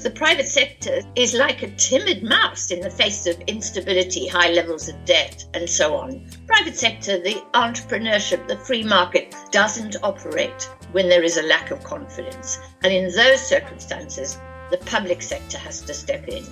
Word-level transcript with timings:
The 0.00 0.10
private 0.10 0.46
sector 0.46 1.00
is 1.16 1.34
like 1.34 1.64
a 1.64 1.74
timid 1.74 2.22
mouse 2.22 2.70
in 2.70 2.80
the 2.80 2.90
face 2.90 3.26
of 3.26 3.40
instability, 3.48 4.28
high 4.28 4.52
levels 4.52 4.88
of 4.88 5.04
debt, 5.04 5.44
and 5.54 5.68
so 5.68 5.96
on. 5.96 6.24
Private 6.46 6.76
sector, 6.76 7.18
the 7.18 7.42
entrepreneurship, 7.54 8.46
the 8.46 8.58
free 8.58 8.84
market 8.84 9.34
doesn't 9.50 9.96
operate 10.04 10.70
when 10.92 11.08
there 11.08 11.24
is 11.24 11.36
a 11.36 11.42
lack 11.42 11.72
of 11.72 11.82
confidence. 11.82 12.60
And 12.84 12.92
in 12.92 13.12
those 13.12 13.40
circumstances, 13.40 14.38
the 14.70 14.78
public 14.78 15.20
sector 15.20 15.58
has 15.58 15.82
to 15.82 15.92
step 15.92 16.28
in. 16.28 16.44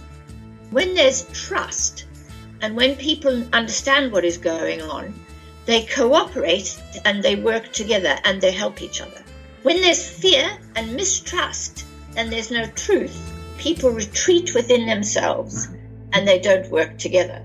When 0.73 0.95
there's 0.95 1.31
trust 1.33 2.07
and 2.63 2.75
when 2.75 2.97
people 2.97 3.47
understand 3.53 4.11
what 4.11 4.25
is 4.25 4.39
going 4.39 4.83
on, 4.83 5.15
they 5.67 5.85
cooperate 5.85 6.77
and 7.05 7.23
they 7.23 7.37
work 7.37 7.73
together 7.73 8.19
and 8.25 8.41
they 8.41 8.51
help 8.51 8.83
each 8.83 9.01
other. 9.01 9.23
When 9.63 9.81
there's 9.81 10.05
fear 10.05 10.51
and 10.75 10.95
mistrust 10.95 11.85
and 12.17 12.33
there's 12.33 12.51
no 12.51 12.67
truth, 12.71 13.35
people 13.59 13.91
retreat 13.91 14.55
within 14.55 14.87
themselves 14.87 15.69
and 16.13 16.27
they 16.27 16.39
don't 16.39 16.71
work 16.71 16.99
together. 16.99 17.43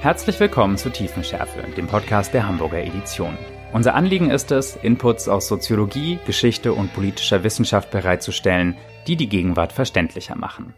Herzlich 0.00 0.38
willkommen 0.38 0.76
zu 0.76 0.90
Tiefenschärfe, 0.90 1.62
dem 1.78 1.86
Podcast 1.86 2.34
der 2.34 2.46
Hamburger 2.46 2.82
Edition. 2.82 3.38
Unser 3.74 3.96
Anliegen 3.96 4.30
ist 4.30 4.52
es, 4.52 4.76
Inputs 4.76 5.28
aus 5.28 5.48
Soziologie, 5.48 6.20
Geschichte 6.26 6.72
und 6.72 6.94
politischer 6.94 7.42
Wissenschaft 7.42 7.90
bereitzustellen, 7.90 8.76
die 9.08 9.16
die 9.16 9.28
Gegenwart 9.28 9.72
verständlicher 9.72 10.36
machen. 10.36 10.74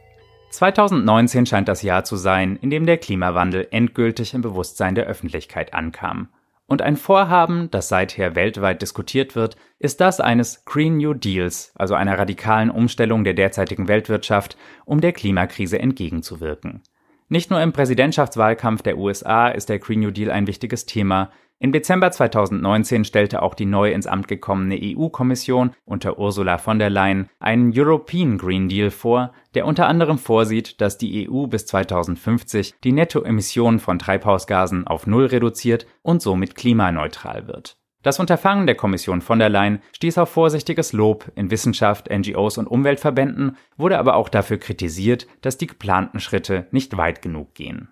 2019 0.49 1.45
scheint 1.45 1.69
das 1.69 1.83
Jahr 1.83 2.05
zu 2.05 2.17
sein, 2.17 2.59
in 2.63 2.71
dem 2.71 2.87
der 2.87 2.97
Klimawandel 2.97 3.69
endgültig 3.71 4.33
im 4.33 4.41
Bewusstsein 4.41 4.95
der 4.95 5.05
Öffentlichkeit 5.05 5.75
ankam. 5.75 6.31
Und 6.69 6.81
ein 6.81 6.97
Vorhaben, 6.97 7.71
das 7.71 7.91
seither 7.91 8.35
weltweit 8.35 8.81
diskutiert 8.81 9.37
wird, 9.37 9.59
ist 9.79 10.01
das 10.01 10.19
eines 10.19 10.65
Green 10.65 10.97
New 10.97 11.13
Deals, 11.13 11.73
also 11.75 11.95
einer 11.95 12.19
radikalen 12.19 12.71
Umstellung 12.71 13.25
der 13.25 13.35
derzeitigen 13.35 13.89
Weltwirtschaft, 13.89 14.57
um 14.87 15.03
der 15.03 15.13
Klimakrise 15.13 15.79
entgegenzuwirken. 15.79 16.81
Nicht 17.29 17.51
nur 17.51 17.61
im 17.61 17.73
Präsidentschaftswahlkampf 17.73 18.83
der 18.83 18.99
USA 18.99 19.49
ist 19.49 19.69
der 19.69 19.81
Green 19.81 20.01
New 20.01 20.13
Deal 20.13 20.31
ein 20.31 20.47
wichtiges 20.47 20.87
Thema. 20.87 21.33
Im 21.59 21.73
Dezember 21.73 22.11
2019 22.11 23.07
stellte 23.07 23.41
auch 23.41 23.55
die 23.55 23.65
neu 23.65 23.91
ins 23.91 24.07
Amt 24.07 24.29
gekommene 24.29 24.79
EU-Kommission 24.79 25.71
unter 25.87 26.19
Ursula 26.19 26.59
von 26.59 26.79
der 26.79 26.91
Leyen 26.91 27.31
einen 27.41 27.73
European 27.75 28.37
Green 28.37 28.69
Deal 28.69 28.91
vor, 28.91 29.33
der 29.55 29.65
unter 29.65 29.87
anderem 29.87 30.19
vorsieht, 30.19 30.83
dass 30.83 30.99
die 30.99 31.31
EU 31.31 31.47
bis 31.47 31.65
2050 31.65 32.75
die 32.85 32.93
Nettoemissionen 32.93 33.81
von 33.81 33.99
Treibhausgasen 33.99 34.87
auf 34.87 35.07
Null 35.07 35.27
reduziert 35.27 35.87
und 36.03 36.21
somit 36.21 36.57
klimaneutral 36.57 37.49
wird. 37.49 37.79
Das 38.03 38.21
Unterfangen 38.21 38.67
der 38.67 38.77
Kommission 38.77 39.23
von 39.23 39.39
der 39.39 39.49
Leyen 39.49 39.81
stieß 39.93 40.19
auf 40.19 40.29
vorsichtiges 40.29 40.93
Lob 40.93 41.33
in 41.37 41.51
Wissenschaft, 41.51 42.11
NGOs 42.11 42.59
und 42.59 42.67
Umweltverbänden, 42.67 43.57
wurde 43.79 43.99
aber 43.99 44.15
auch 44.15 44.29
dafür 44.29 44.59
kritisiert, 44.59 45.27
dass 45.41 45.57
die 45.57 45.67
geplanten 45.67 46.21
Schritte 46.21 46.69
nicht 46.71 46.99
weit 46.99 47.23
genug 47.23 47.55
gehen. 47.55 47.89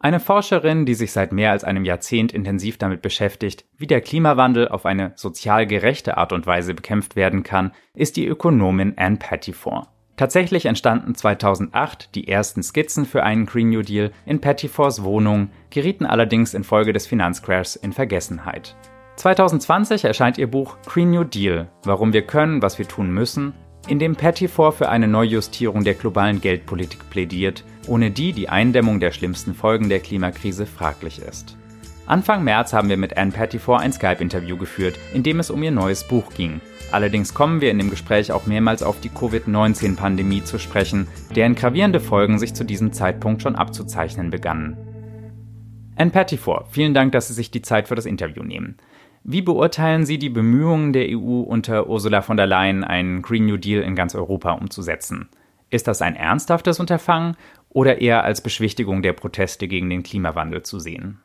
Eine 0.00 0.20
Forscherin, 0.20 0.86
die 0.86 0.94
sich 0.94 1.10
seit 1.10 1.32
mehr 1.32 1.50
als 1.50 1.64
einem 1.64 1.84
Jahrzehnt 1.84 2.30
intensiv 2.30 2.78
damit 2.78 3.02
beschäftigt, 3.02 3.64
wie 3.76 3.88
der 3.88 4.00
Klimawandel 4.00 4.68
auf 4.68 4.86
eine 4.86 5.10
sozial 5.16 5.66
gerechte 5.66 6.16
Art 6.16 6.32
und 6.32 6.46
Weise 6.46 6.74
bekämpft 6.74 7.16
werden 7.16 7.42
kann, 7.42 7.72
ist 7.94 8.16
die 8.16 8.28
Ökonomin 8.28 8.94
Anne 8.96 9.16
Pettifor. 9.16 9.88
Tatsächlich 10.16 10.66
entstanden 10.66 11.16
2008 11.16 12.14
die 12.14 12.28
ersten 12.28 12.62
Skizzen 12.62 13.06
für 13.06 13.24
einen 13.24 13.46
Green 13.46 13.70
New 13.70 13.82
Deal 13.82 14.12
in 14.24 14.40
Pettifors 14.40 15.02
Wohnung, 15.02 15.50
gerieten 15.70 16.06
allerdings 16.06 16.54
infolge 16.54 16.92
des 16.92 17.08
Finanzcrashs 17.08 17.74
in 17.74 17.92
Vergessenheit. 17.92 18.76
2020 19.16 20.04
erscheint 20.04 20.38
ihr 20.38 20.48
Buch 20.48 20.76
Green 20.86 21.10
New 21.10 21.24
Deal, 21.24 21.68
warum 21.82 22.12
wir 22.12 22.22
können, 22.22 22.62
was 22.62 22.78
wir 22.78 22.86
tun 22.86 23.10
müssen, 23.10 23.52
in 23.88 23.98
dem 23.98 24.14
Pettifor 24.14 24.70
für 24.70 24.88
eine 24.90 25.08
Neujustierung 25.08 25.82
der 25.82 25.94
globalen 25.94 26.40
Geldpolitik 26.40 27.10
plädiert, 27.10 27.64
ohne 27.88 28.10
die 28.10 28.32
die 28.32 28.48
Eindämmung 28.48 29.00
der 29.00 29.10
schlimmsten 29.10 29.54
Folgen 29.54 29.88
der 29.88 30.00
Klimakrise 30.00 30.66
fraglich 30.66 31.20
ist. 31.20 31.56
Anfang 32.06 32.42
März 32.42 32.72
haben 32.72 32.88
wir 32.88 32.96
mit 32.96 33.18
Anne 33.18 33.32
Pettifor 33.32 33.80
ein 33.80 33.92
Skype-Interview 33.92 34.56
geführt, 34.56 34.98
in 35.12 35.22
dem 35.22 35.40
es 35.40 35.50
um 35.50 35.62
ihr 35.62 35.70
neues 35.70 36.04
Buch 36.04 36.32
ging. 36.32 36.60
Allerdings 36.90 37.34
kommen 37.34 37.60
wir 37.60 37.70
in 37.70 37.78
dem 37.78 37.90
Gespräch 37.90 38.32
auch 38.32 38.46
mehrmals 38.46 38.82
auf 38.82 39.00
die 39.00 39.10
Covid-19-Pandemie 39.10 40.42
zu 40.42 40.58
sprechen, 40.58 41.06
deren 41.36 41.54
gravierende 41.54 42.00
Folgen 42.00 42.38
sich 42.38 42.54
zu 42.54 42.64
diesem 42.64 42.94
Zeitpunkt 42.94 43.42
schon 43.42 43.56
abzuzeichnen 43.56 44.30
begannen. 44.30 44.78
Anne 45.96 46.10
Pettifor, 46.10 46.66
vielen 46.70 46.94
Dank, 46.94 47.12
dass 47.12 47.28
Sie 47.28 47.34
sich 47.34 47.50
die 47.50 47.60
Zeit 47.60 47.88
für 47.88 47.94
das 47.94 48.06
Interview 48.06 48.42
nehmen. 48.42 48.78
Wie 49.24 49.42
beurteilen 49.42 50.06
Sie 50.06 50.18
die 50.18 50.30
Bemühungen 50.30 50.94
der 50.94 51.08
EU 51.10 51.40
unter 51.40 51.88
Ursula 51.88 52.22
von 52.22 52.38
der 52.38 52.46
Leyen, 52.46 52.84
einen 52.84 53.20
Green 53.20 53.44
New 53.44 53.58
Deal 53.58 53.82
in 53.82 53.94
ganz 53.94 54.14
Europa 54.14 54.52
umzusetzen? 54.52 55.28
Ist 55.70 55.86
das 55.86 56.00
ein 56.00 56.16
ernsthaftes 56.16 56.80
Unterfangen 56.80 57.36
oder 57.70 58.00
eher 58.00 58.24
als 58.24 58.40
Beschwichtigung 58.40 59.02
der 59.02 59.12
Proteste 59.12 59.68
gegen 59.68 59.90
den 59.90 60.02
Klimawandel 60.02 60.62
zu 60.62 60.78
sehen? 60.78 61.20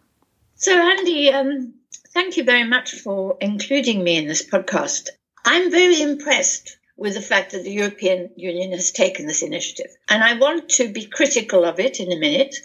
So, 0.56 0.72
Andy, 0.72 1.30
um, 1.30 1.74
thank 2.14 2.38
you 2.38 2.44
very 2.44 2.66
much 2.66 2.96
for 3.02 3.38
including 3.42 4.04
me 4.04 4.18
in 4.18 4.28
this 4.28 4.50
podcast. 4.50 5.10
I'm 5.46 5.72
very 5.72 6.02
impressed 6.02 6.78
with 6.96 7.16
the 7.16 7.22
fact 7.22 7.52
that 7.52 7.64
the 7.64 7.74
European 7.74 8.30
Union 8.36 8.72
has 8.72 8.92
taken 8.92 9.28
this 9.28 9.42
initiative. 9.42 9.92
And 10.08 10.24
I 10.24 10.38
want 10.38 10.70
to 10.78 10.88
be 10.88 11.06
critical 11.06 11.66
of 11.66 11.80
it 11.80 12.00
in 12.00 12.12
a 12.12 12.20
minute. 12.20 12.56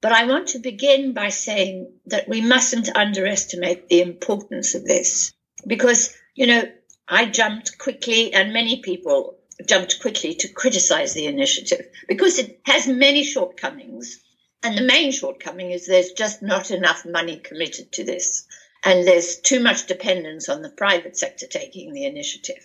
But 0.00 0.12
I 0.12 0.24
want 0.24 0.48
to 0.48 0.58
begin 0.58 1.12
by 1.12 1.28
saying 1.28 1.92
that 2.06 2.28
we 2.28 2.40
mustn't 2.40 2.96
underestimate 2.96 3.88
the 3.88 4.00
importance 4.00 4.74
of 4.74 4.84
this 4.84 5.34
because, 5.66 6.16
you 6.34 6.46
know, 6.46 6.62
I 7.06 7.26
jumped 7.26 7.76
quickly 7.76 8.32
and 8.32 8.52
many 8.52 8.80
people 8.80 9.39
jumped 9.66 10.00
quickly 10.00 10.34
to 10.34 10.52
criticize 10.52 11.14
the 11.14 11.26
initiative 11.26 11.86
because 12.08 12.38
it 12.38 12.60
has 12.64 12.86
many 12.86 13.24
shortcomings. 13.24 14.20
And 14.62 14.76
the 14.76 14.82
main 14.82 15.10
shortcoming 15.12 15.70
is 15.70 15.86
there's 15.86 16.12
just 16.12 16.42
not 16.42 16.70
enough 16.70 17.06
money 17.06 17.38
committed 17.38 17.92
to 17.92 18.04
this. 18.04 18.46
And 18.84 19.06
there's 19.06 19.38
too 19.38 19.60
much 19.60 19.86
dependence 19.86 20.48
on 20.48 20.62
the 20.62 20.70
private 20.70 21.16
sector 21.16 21.46
taking 21.46 21.92
the 21.92 22.04
initiative. 22.04 22.62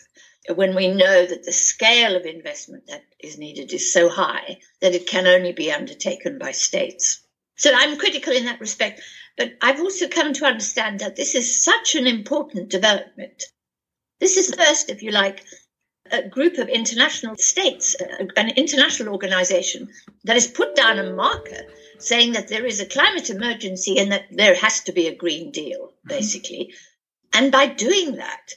When 0.53 0.75
we 0.75 0.89
know 0.89 1.25
that 1.25 1.43
the 1.43 1.51
scale 1.51 2.15
of 2.15 2.25
investment 2.25 2.87
that 2.87 3.03
is 3.19 3.37
needed 3.37 3.73
is 3.73 3.91
so 3.91 4.09
high 4.09 4.59
that 4.81 4.93
it 4.93 5.07
can 5.07 5.25
only 5.25 5.53
be 5.53 5.71
undertaken 5.71 6.37
by 6.37 6.51
states. 6.51 7.21
So 7.57 7.71
I'm 7.73 7.97
critical 7.97 8.33
in 8.33 8.45
that 8.45 8.59
respect. 8.59 9.01
But 9.37 9.53
I've 9.61 9.79
also 9.79 10.07
come 10.07 10.33
to 10.33 10.45
understand 10.45 10.99
that 10.99 11.15
this 11.15 11.35
is 11.35 11.63
such 11.63 11.95
an 11.95 12.07
important 12.07 12.69
development. 12.69 13.43
This 14.19 14.37
is 14.37 14.55
first, 14.55 14.89
if 14.89 15.03
you 15.03 15.11
like, 15.11 15.43
a 16.11 16.27
group 16.27 16.57
of 16.57 16.69
international 16.69 17.35
states, 17.37 17.95
an 18.37 18.49
international 18.49 19.13
organization 19.13 19.89
that 20.23 20.35
has 20.35 20.47
put 20.47 20.75
down 20.75 20.99
a 20.99 21.13
marker 21.13 21.63
saying 21.99 22.33
that 22.33 22.47
there 22.47 22.65
is 22.65 22.79
a 22.79 22.85
climate 22.85 23.29
emergency 23.29 23.97
and 23.97 24.11
that 24.11 24.25
there 24.31 24.55
has 24.55 24.81
to 24.81 24.91
be 24.91 25.07
a 25.07 25.15
Green 25.15 25.51
Deal, 25.51 25.93
basically. 26.05 26.71
Mm-hmm. 26.71 27.43
And 27.43 27.51
by 27.51 27.67
doing 27.67 28.15
that, 28.15 28.53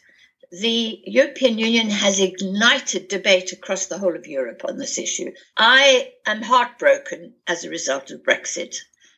the 0.51 1.01
European 1.05 1.59
Union 1.59 1.91
has 1.91 2.21
ignited 2.21 3.09
debate 3.09 3.53
across 3.53 3.87
the 3.87 3.99
whole 3.99 4.17
of 4.17 4.27
Europe 4.27 4.63
on 4.67 4.79
this 4.79 4.99
issue. 4.99 5.33
I 5.57 6.13
am 6.27 6.43
heartbroken 6.43 7.35
as 7.47 7.65
a 7.65 7.71
result 7.71 8.11
of 8.11 8.23
Brexit. 8.23 8.77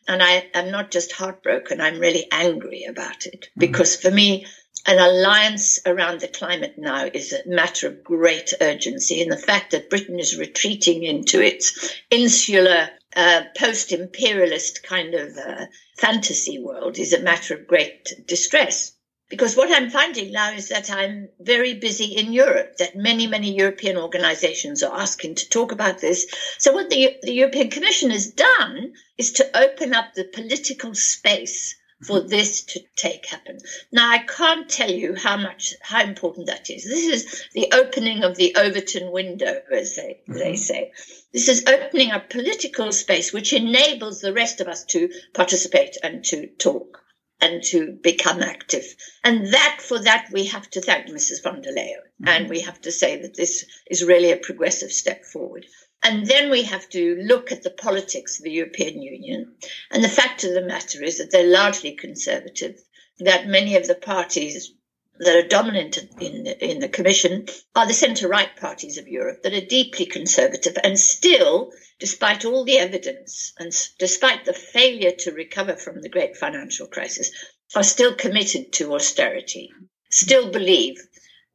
And 0.08 0.22
I 0.22 0.50
am 0.54 0.70
not 0.72 0.90
just 0.90 1.12
heartbroken, 1.12 1.80
I'm 1.80 2.00
really 2.00 2.26
angry 2.32 2.84
about 2.84 3.26
it 3.26 3.42
mm-hmm. 3.42 3.60
because 3.60 3.94
for 3.94 4.10
me, 4.10 4.46
an 4.86 4.98
alliance 4.98 5.78
around 5.84 6.20
the 6.20 6.28
climate 6.28 6.78
now 6.78 7.04
is 7.04 7.32
a 7.32 7.46
matter 7.46 7.86
of 7.86 8.04
great 8.04 8.52
urgency. 8.60 9.20
And 9.22 9.30
the 9.30 9.36
fact 9.36 9.72
that 9.72 9.90
Britain 9.90 10.18
is 10.18 10.38
retreating 10.38 11.02
into 11.02 11.40
its 11.40 11.94
insular, 12.10 12.88
uh, 13.14 13.42
post 13.56 13.92
imperialist 13.92 14.82
kind 14.82 15.14
of 15.14 15.36
uh, 15.36 15.66
fantasy 15.96 16.58
world 16.58 16.98
is 16.98 17.12
a 17.12 17.20
matter 17.20 17.54
of 17.54 17.66
great 17.66 18.26
distress. 18.26 18.92
Because 19.28 19.56
what 19.56 19.70
I'm 19.70 19.90
finding 19.90 20.32
now 20.32 20.52
is 20.52 20.70
that 20.70 20.90
I'm 20.90 21.28
very 21.38 21.74
busy 21.74 22.16
in 22.16 22.32
Europe, 22.32 22.78
that 22.78 22.96
many, 22.96 23.28
many 23.28 23.54
European 23.54 23.96
organizations 23.96 24.82
are 24.82 25.00
asking 25.00 25.36
to 25.36 25.48
talk 25.48 25.70
about 25.70 26.00
this. 26.00 26.26
So 26.58 26.72
what 26.72 26.90
the, 26.90 27.16
the 27.22 27.32
European 27.32 27.70
Commission 27.70 28.10
has 28.10 28.26
done 28.32 28.92
is 29.18 29.32
to 29.34 29.56
open 29.56 29.94
up 29.94 30.14
the 30.14 30.24
political 30.24 30.94
space 30.96 31.76
for 32.02 32.20
this 32.20 32.62
to 32.62 32.80
take 32.96 33.26
happen. 33.26 33.58
Now 33.92 34.10
I 34.10 34.18
can't 34.18 34.68
tell 34.68 34.90
you 34.90 35.14
how 35.14 35.36
much 35.36 35.74
how 35.82 36.02
important 36.02 36.46
that 36.46 36.70
is. 36.70 36.84
This 36.84 37.06
is 37.06 37.44
the 37.52 37.72
opening 37.72 38.24
of 38.24 38.36
the 38.36 38.56
Overton 38.56 39.12
window, 39.12 39.60
as 39.70 39.96
they, 39.96 40.20
mm-hmm. 40.28 40.38
they 40.38 40.56
say. 40.56 40.92
This 41.32 41.48
is 41.48 41.64
opening 41.66 42.10
up 42.10 42.30
political 42.30 42.90
space 42.92 43.32
which 43.32 43.52
enables 43.52 44.20
the 44.20 44.32
rest 44.32 44.60
of 44.60 44.68
us 44.68 44.84
to 44.86 45.10
participate 45.34 45.96
and 46.02 46.24
to 46.26 46.46
talk. 46.46 46.98
and 47.42 47.62
to 47.62 47.92
become 48.02 48.42
active. 48.42 48.84
And 49.24 49.54
that, 49.54 49.78
for 49.80 49.98
that, 49.98 50.26
we 50.30 50.44
have 50.46 50.68
to 50.70 50.80
thank 50.82 51.06
Mrs. 51.06 51.42
von 51.42 51.62
der 51.62 51.72
Leyen. 51.72 51.96
Mm-hmm. 51.96 52.28
And 52.28 52.50
we 52.50 52.60
have 52.60 52.80
to 52.82 52.92
say 52.92 53.22
that 53.22 53.34
this 53.34 53.64
is 53.90 54.04
really 54.04 54.30
a 54.30 54.36
progressive 54.36 54.92
step 54.92 55.24
forward. 55.24 55.64
And 56.02 56.26
then 56.26 56.50
we 56.50 56.62
have 56.62 56.88
to 56.90 57.16
look 57.16 57.52
at 57.52 57.62
the 57.62 57.70
politics 57.70 58.38
of 58.38 58.44
the 58.44 58.52
European 58.52 59.02
Union. 59.02 59.54
And 59.90 60.02
the 60.02 60.08
fact 60.08 60.44
of 60.44 60.54
the 60.54 60.62
matter 60.62 61.02
is 61.02 61.18
that 61.18 61.30
they're 61.30 61.46
largely 61.46 61.92
conservative, 61.92 62.80
that 63.18 63.46
many 63.46 63.76
of 63.76 63.86
the 63.86 63.94
parties 63.94 64.72
that 65.18 65.36
are 65.36 65.46
dominant 65.46 65.98
in, 66.18 66.46
in 66.46 66.80
the 66.80 66.88
Commission 66.88 67.46
are 67.74 67.86
the 67.86 67.92
centre 67.92 68.26
right 68.26 68.56
parties 68.56 68.96
of 68.96 69.06
Europe 69.06 69.42
that 69.42 69.52
are 69.52 69.60
deeply 69.60 70.06
conservative 70.06 70.78
and 70.82 70.98
still, 70.98 71.70
despite 71.98 72.46
all 72.46 72.64
the 72.64 72.78
evidence 72.78 73.52
and 73.58 73.70
despite 73.98 74.46
the 74.46 74.54
failure 74.54 75.12
to 75.12 75.32
recover 75.32 75.76
from 75.76 76.00
the 76.00 76.08
great 76.08 76.38
financial 76.38 76.86
crisis, 76.86 77.30
are 77.74 77.82
still 77.82 78.14
committed 78.14 78.72
to 78.72 78.94
austerity, 78.94 79.70
still 80.10 80.50
believe 80.50 80.96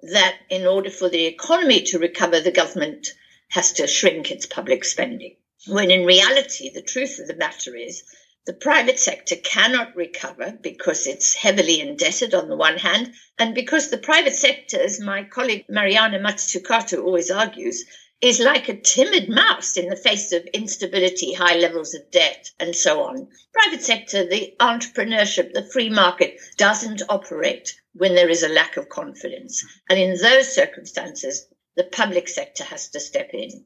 that 0.03 0.38
in 0.50 0.68
order 0.68 0.92
for 0.92 1.09
the 1.09 1.25
economy 1.25 1.81
to 1.81 1.97
recover, 1.97 2.39
the 2.39 2.51
government 2.51 3.07
has 3.50 3.74
to 3.74 3.88
shrink 3.88 4.31
its 4.31 4.45
public 4.45 4.83
spending. 4.83 5.36
When 5.68 5.92
in 5.92 6.06
reality, 6.06 6.69
the 6.69 6.81
truth 6.81 7.19
of 7.19 7.27
the 7.27 7.36
matter 7.36 7.75
is 7.75 8.03
the 8.45 8.53
private 8.53 9.00
sector 9.00 9.36
cannot 9.38 9.95
recover 9.95 10.57
because 10.62 11.07
it's 11.07 11.33
heavily 11.33 11.80
indebted 11.80 12.36
on 12.36 12.47
the 12.47 12.56
one 12.56 12.77
hand, 12.77 13.12
and 13.39 13.56
because 13.56 13.89
the 13.89 13.97
private 13.97 14.36
sector, 14.36 14.80
as 14.80 15.00
my 15.00 15.24
colleague 15.24 15.65
Mariana 15.68 16.19
Mazzucato 16.19 17.03
always 17.03 17.31
argues, 17.31 17.83
is 18.21 18.39
like 18.39 18.69
a 18.69 18.80
timid 18.80 19.30
mouse 19.30 19.77
in 19.77 19.89
the 19.89 19.95
face 19.95 20.31
of 20.31 20.45
instability, 20.53 21.33
high 21.33 21.56
levels 21.57 21.95
of 21.95 22.12
debt, 22.12 22.51
and 22.59 22.75
so 22.75 23.03
on. 23.03 23.27
Private 23.51 23.81
sector, 23.81 24.25
the 24.25 24.53
entrepreneurship, 24.59 25.53
the 25.53 25.68
free 25.74 25.89
market 25.89 26.39
doesn't 26.57 27.01
operate 27.09 27.75
when 27.94 28.13
there 28.13 28.30
is 28.30 28.44
a 28.44 28.50
lack 28.50 28.77
of 28.77 28.89
confidence. 28.89 29.65
And 29.89 29.97
in 29.97 30.18
those 30.21 30.53
circumstances, 30.53 31.47
the 31.75 31.83
public 31.83 32.27
sector 32.27 32.63
has 32.63 32.89
to 32.89 33.00
step 33.00 33.31
in. 33.33 33.66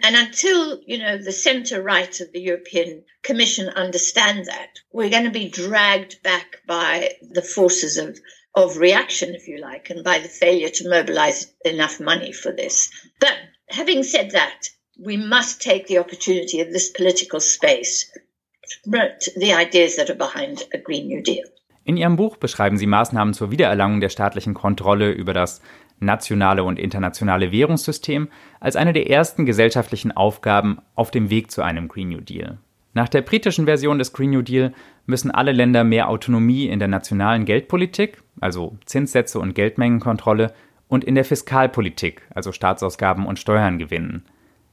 And 0.00 0.14
until, 0.14 0.80
you 0.86 0.98
know, 0.98 1.18
the 1.18 1.32
center 1.32 1.82
right 1.82 2.20
of 2.20 2.32
the 2.32 2.40
European 2.40 3.04
Commission 3.22 3.68
understand 3.68 4.46
that, 4.46 4.78
we're 4.92 5.10
going 5.10 5.24
to 5.24 5.30
be 5.30 5.48
dragged 5.48 6.22
back 6.22 6.62
by 6.66 7.14
the 7.20 7.42
forces 7.42 7.98
of, 7.98 8.18
of 8.54 8.76
reaction, 8.76 9.34
if 9.34 9.48
you 9.48 9.58
like, 9.58 9.90
and 9.90 10.04
by 10.04 10.20
the 10.20 10.28
failure 10.28 10.68
to 10.68 10.88
mobilize 10.88 11.52
enough 11.64 11.98
money 11.98 12.32
for 12.32 12.52
this. 12.52 12.90
But 13.18 13.34
having 13.68 14.04
said 14.04 14.30
that, 14.32 14.68
we 15.00 15.16
must 15.16 15.60
take 15.60 15.88
the 15.88 15.98
opportunity 15.98 16.60
of 16.60 16.72
this 16.72 16.90
political 16.90 17.40
space 17.40 18.08
to 18.68 18.90
promote 18.90 19.28
the 19.36 19.52
ideas 19.52 19.96
that 19.96 20.10
are 20.10 20.14
behind 20.14 20.62
a 20.72 20.78
Green 20.78 21.08
New 21.08 21.22
Deal. 21.22 21.44
In 21.84 21.96
Ihrem 21.96 22.16
Buch 22.16 22.36
beschreiben 22.36 22.76
Sie 22.76 22.86
Maßnahmen 22.86 23.32
zur 23.32 23.50
Wiedererlangung 23.50 24.00
der 24.00 24.10
staatlichen 24.10 24.54
Kontrolle 24.54 25.10
über 25.10 25.32
das 25.32 25.62
nationale 26.00 26.64
und 26.64 26.78
internationale 26.78 27.52
Währungssystem 27.52 28.28
als 28.60 28.76
eine 28.76 28.92
der 28.92 29.10
ersten 29.10 29.46
gesellschaftlichen 29.46 30.12
Aufgaben 30.12 30.78
auf 30.94 31.10
dem 31.10 31.30
Weg 31.30 31.50
zu 31.50 31.62
einem 31.62 31.88
Green 31.88 32.08
New 32.08 32.20
Deal. 32.20 32.58
Nach 32.94 33.08
der 33.08 33.22
britischen 33.22 33.66
Version 33.66 33.98
des 33.98 34.12
Green 34.12 34.30
New 34.30 34.42
Deal 34.42 34.72
müssen 35.06 35.30
alle 35.30 35.52
Länder 35.52 35.84
mehr 35.84 36.08
Autonomie 36.08 36.66
in 36.66 36.78
der 36.78 36.88
nationalen 36.88 37.44
Geldpolitik, 37.44 38.22
also 38.40 38.76
Zinssätze 38.84 39.38
und 39.38 39.54
Geldmengenkontrolle, 39.54 40.52
und 40.88 41.04
in 41.04 41.14
der 41.14 41.24
Fiskalpolitik, 41.24 42.22
also 42.34 42.50
Staatsausgaben 42.50 43.26
und 43.26 43.38
Steuern 43.38 43.78
gewinnen. 43.78 44.24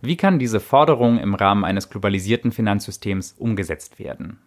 Wie 0.02 0.18
kann 0.18 0.40
diese 0.40 0.60
Forderung 0.60 1.20
im 1.20 1.36
Rahmen 1.36 1.66
eines 1.66 1.90
globalisierten 1.90 2.52
Finanzsystems 2.52 3.34
umgesetzt 3.38 4.00
werden? 4.00 4.40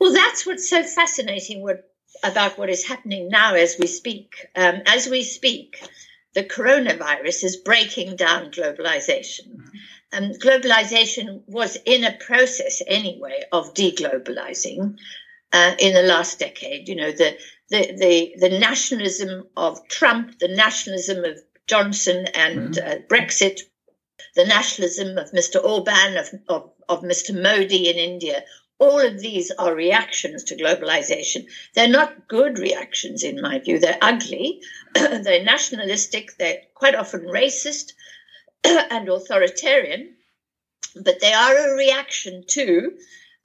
Well, 0.00 0.12
that's 0.12 0.46
what's 0.46 0.68
so 0.68 0.76
fascinating 0.76 1.62
about 2.22 2.58
what 2.58 2.70
is 2.70 2.86
happening 2.86 3.28
now 3.28 3.54
as 3.54 3.76
we 3.78 3.86
speak. 3.86 4.46
Um, 4.54 4.82
as 4.86 5.08
we 5.08 5.22
speak, 5.22 5.82
the 6.34 6.44
coronavirus 6.44 7.44
is 7.44 7.56
breaking 7.56 8.16
down 8.16 8.50
globalization. 8.50 9.60
Um, 10.12 10.32
globalization 10.32 11.42
was 11.46 11.76
in 11.84 12.04
a 12.04 12.16
process 12.16 12.82
anyway 12.86 13.42
of 13.52 13.74
deglobalizing 13.74 14.96
uh, 15.52 15.74
in 15.78 15.94
the 15.94 16.02
last 16.02 16.38
decade. 16.38 16.88
You 16.88 16.96
know, 16.96 17.12
the, 17.12 17.36
the, 17.70 17.94
the, 17.98 18.48
the 18.48 18.58
nationalism 18.58 19.48
of 19.56 19.86
Trump, 19.88 20.38
the 20.38 20.48
nationalism 20.48 21.24
of 21.24 21.38
Johnson 21.66 22.26
and 22.34 22.74
mm-hmm. 22.74 22.88
uh, 22.88 22.94
Brexit, 23.08 23.60
the 24.34 24.44
nationalism 24.44 25.18
of 25.18 25.30
Mr. 25.32 25.62
Orban, 25.62 26.16
of, 26.16 26.28
of, 26.48 26.70
of 26.88 27.02
Mr. 27.02 27.40
Modi 27.40 27.88
in 27.88 27.96
India, 27.96 28.44
all 28.78 29.00
of 29.00 29.20
these 29.20 29.50
are 29.50 29.74
reactions 29.74 30.44
to 30.44 30.56
globalization. 30.56 31.46
They're 31.74 31.88
not 31.88 32.28
good 32.28 32.58
reactions, 32.58 33.24
in 33.24 33.40
my 33.40 33.58
view. 33.58 33.78
They're 33.78 33.98
ugly, 34.00 34.62
they're 34.94 35.44
nationalistic, 35.44 36.36
they're 36.38 36.62
quite 36.74 36.94
often 36.94 37.22
racist 37.22 37.92
and 38.64 39.08
authoritarian, 39.08 40.14
but 40.94 41.20
they 41.20 41.32
are 41.32 41.56
a 41.56 41.76
reaction 41.76 42.44
to 42.48 42.92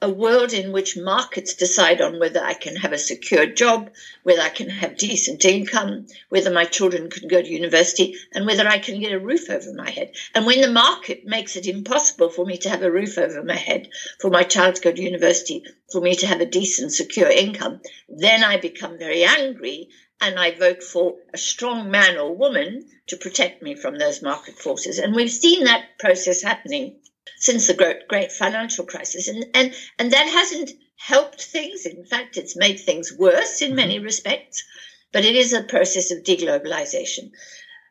a 0.03 0.09
world 0.09 0.51
in 0.51 0.73
which 0.73 0.97
markets 0.97 1.53
decide 1.53 2.01
on 2.01 2.19
whether 2.19 2.43
I 2.43 2.55
can 2.55 2.75
have 2.75 2.91
a 2.91 2.97
secure 2.97 3.45
job, 3.45 3.89
whether 4.23 4.41
I 4.41 4.49
can 4.49 4.69
have 4.69 4.97
decent 4.97 5.45
income, 5.45 6.07
whether 6.27 6.51
my 6.51 6.65
children 6.65 7.09
can 7.09 7.29
go 7.29 7.41
to 7.41 7.47
university, 7.47 8.17
and 8.33 8.45
whether 8.45 8.67
I 8.67 8.79
can 8.79 8.99
get 8.99 9.13
a 9.13 9.19
roof 9.19 9.49
over 9.49 9.73
my 9.73 9.89
head. 9.89 10.11
And 10.35 10.45
when 10.45 10.59
the 10.59 10.69
market 10.69 11.23
makes 11.23 11.55
it 11.55 11.67
impossible 11.67 12.29
for 12.29 12.45
me 12.45 12.57
to 12.57 12.69
have 12.69 12.83
a 12.83 12.91
roof 12.91 13.17
over 13.17 13.41
my 13.43 13.55
head, 13.55 13.87
for 14.19 14.29
my 14.29 14.43
child 14.43 14.75
to 14.75 14.81
go 14.81 14.91
to 14.91 15.01
university, 15.01 15.63
for 15.89 16.01
me 16.01 16.15
to 16.15 16.27
have 16.27 16.41
a 16.41 16.45
decent, 16.45 16.91
secure 16.91 17.29
income, 17.29 17.79
then 18.09 18.43
I 18.43 18.57
become 18.57 18.97
very 18.97 19.23
angry 19.23 19.87
and 20.19 20.37
I 20.37 20.51
vote 20.51 20.83
for 20.83 21.15
a 21.33 21.37
strong 21.37 21.89
man 21.89 22.17
or 22.17 22.35
woman 22.35 22.89
to 23.07 23.15
protect 23.15 23.63
me 23.63 23.75
from 23.75 23.97
those 23.97 24.21
market 24.21 24.55
forces. 24.59 24.99
And 24.99 25.15
we've 25.15 25.31
seen 25.31 25.63
that 25.63 25.97
process 25.97 26.41
happening 26.41 26.99
since 27.37 27.67
the 27.67 27.73
great, 27.73 28.07
great 28.07 28.31
financial 28.31 28.85
crisis. 28.85 29.27
And, 29.27 29.45
and, 29.53 29.73
and 29.99 30.11
that 30.11 30.27
hasn't 30.27 30.71
helped 30.97 31.41
things. 31.41 31.85
In 31.85 32.05
fact, 32.05 32.37
it's 32.37 32.55
made 32.55 32.79
things 32.79 33.13
worse 33.17 33.61
in 33.61 33.75
many 33.75 33.95
mm-hmm. 33.95 34.05
respects, 34.05 34.63
but 35.11 35.25
it 35.25 35.35
is 35.35 35.53
a 35.53 35.63
process 35.63 36.11
of 36.11 36.23
deglobalization. 36.23 37.31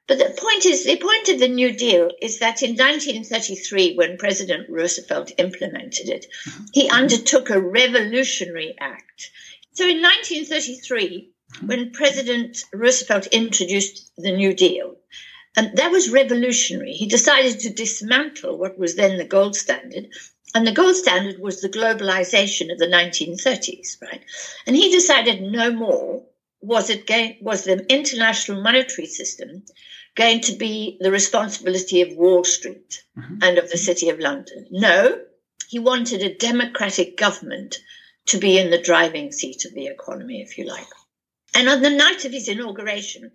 But 0.08 0.18
the 0.18 0.34
point 0.36 0.66
is, 0.66 0.84
the 0.84 0.96
point 0.96 1.28
of 1.28 1.38
the 1.38 1.48
New 1.48 1.72
Deal 1.72 2.10
is 2.20 2.40
that 2.40 2.62
in 2.62 2.70
1933, 2.70 3.94
when 3.94 4.18
President 4.18 4.68
Roosevelt 4.68 5.32
implemented 5.38 6.08
it, 6.08 6.26
mm-hmm. 6.46 6.64
he 6.72 6.90
undertook 6.90 7.50
a 7.50 7.60
revolutionary 7.60 8.74
act. 8.80 9.30
So 9.72 9.84
in 9.84 10.02
1933, 10.02 11.30
mm-hmm. 11.54 11.66
when 11.66 11.92
President 11.92 12.64
Roosevelt 12.72 13.26
introduced 13.28 14.10
the 14.16 14.32
New 14.32 14.54
Deal, 14.54 14.96
and 15.56 15.76
that 15.76 15.90
was 15.90 16.10
revolutionary. 16.10 16.92
He 16.92 17.06
decided 17.06 17.60
to 17.60 17.72
dismantle 17.72 18.58
what 18.58 18.78
was 18.78 18.96
then 18.96 19.18
the 19.18 19.24
gold 19.24 19.54
standard. 19.54 20.08
And 20.54 20.66
the 20.66 20.72
gold 20.72 20.96
standard 20.96 21.38
was 21.38 21.60
the 21.60 21.68
globalization 21.68 22.70
of 22.70 22.78
the 22.78 22.86
1930s, 22.86 24.00
right? 24.02 24.22
And 24.66 24.76
he 24.76 24.90
decided 24.90 25.42
no 25.42 25.70
more 25.72 26.22
was 26.62 26.90
it 26.90 27.06
going, 27.06 27.36
was 27.40 27.64
the 27.64 27.84
international 27.92 28.62
monetary 28.62 29.06
system 29.06 29.64
going 30.14 30.40
to 30.40 30.52
be 30.52 30.96
the 31.00 31.10
responsibility 31.10 32.02
of 32.02 32.16
Wall 32.16 32.44
Street 32.44 33.02
mm-hmm. 33.18 33.38
and 33.42 33.58
of 33.58 33.70
the 33.70 33.78
city 33.78 34.08
of 34.10 34.20
London? 34.20 34.68
No, 34.70 35.20
he 35.68 35.80
wanted 35.80 36.22
a 36.22 36.34
democratic 36.34 37.16
government 37.16 37.78
to 38.26 38.38
be 38.38 38.58
in 38.58 38.70
the 38.70 38.80
driving 38.80 39.32
seat 39.32 39.64
of 39.64 39.74
the 39.74 39.86
economy, 39.86 40.40
if 40.40 40.56
you 40.56 40.66
like. 40.66 40.86
And 41.54 41.68
on 41.68 41.82
the 41.82 41.90
night 41.90 42.24
of 42.24 42.32
his 42.32 42.48
inauguration, 42.48 43.32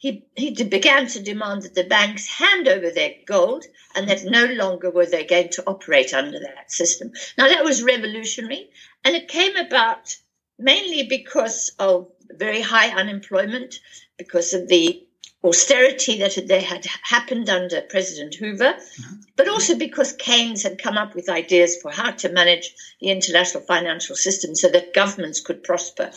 he, 0.00 0.24
he 0.34 0.50
began 0.64 1.06
to 1.08 1.22
demand 1.22 1.60
that 1.62 1.74
the 1.74 1.84
banks 1.84 2.26
hand 2.26 2.66
over 2.66 2.90
their 2.90 3.12
gold 3.26 3.66
and 3.94 4.08
that 4.08 4.24
no 4.24 4.46
longer 4.46 4.90
were 4.90 5.04
they 5.04 5.26
going 5.26 5.50
to 5.50 5.64
operate 5.66 6.14
under 6.14 6.40
that 6.40 6.72
system. 6.72 7.12
Now, 7.36 7.48
that 7.48 7.64
was 7.64 7.82
revolutionary, 7.82 8.70
and 9.04 9.14
it 9.14 9.28
came 9.28 9.56
about 9.56 10.16
mainly 10.58 11.06
because 11.06 11.72
of 11.78 12.08
very 12.30 12.62
high 12.62 12.88
unemployment, 12.88 13.74
because 14.16 14.54
of 14.54 14.68
the 14.68 15.06
austerity 15.44 16.18
that 16.20 16.34
had, 16.34 16.48
they 16.48 16.62
had 16.62 16.86
happened 17.02 17.50
under 17.50 17.82
President 17.82 18.34
Hoover, 18.36 18.72
mm-hmm. 18.72 19.14
but 19.36 19.48
also 19.48 19.76
because 19.76 20.14
Keynes 20.14 20.62
had 20.62 20.82
come 20.82 20.96
up 20.96 21.14
with 21.14 21.28
ideas 21.28 21.76
for 21.76 21.90
how 21.90 22.12
to 22.12 22.30
manage 22.30 22.74
the 23.02 23.10
international 23.10 23.64
financial 23.64 24.16
system 24.16 24.54
so 24.54 24.68
that 24.70 24.94
governments 24.94 25.40
could 25.40 25.62
prosper. 25.62 26.10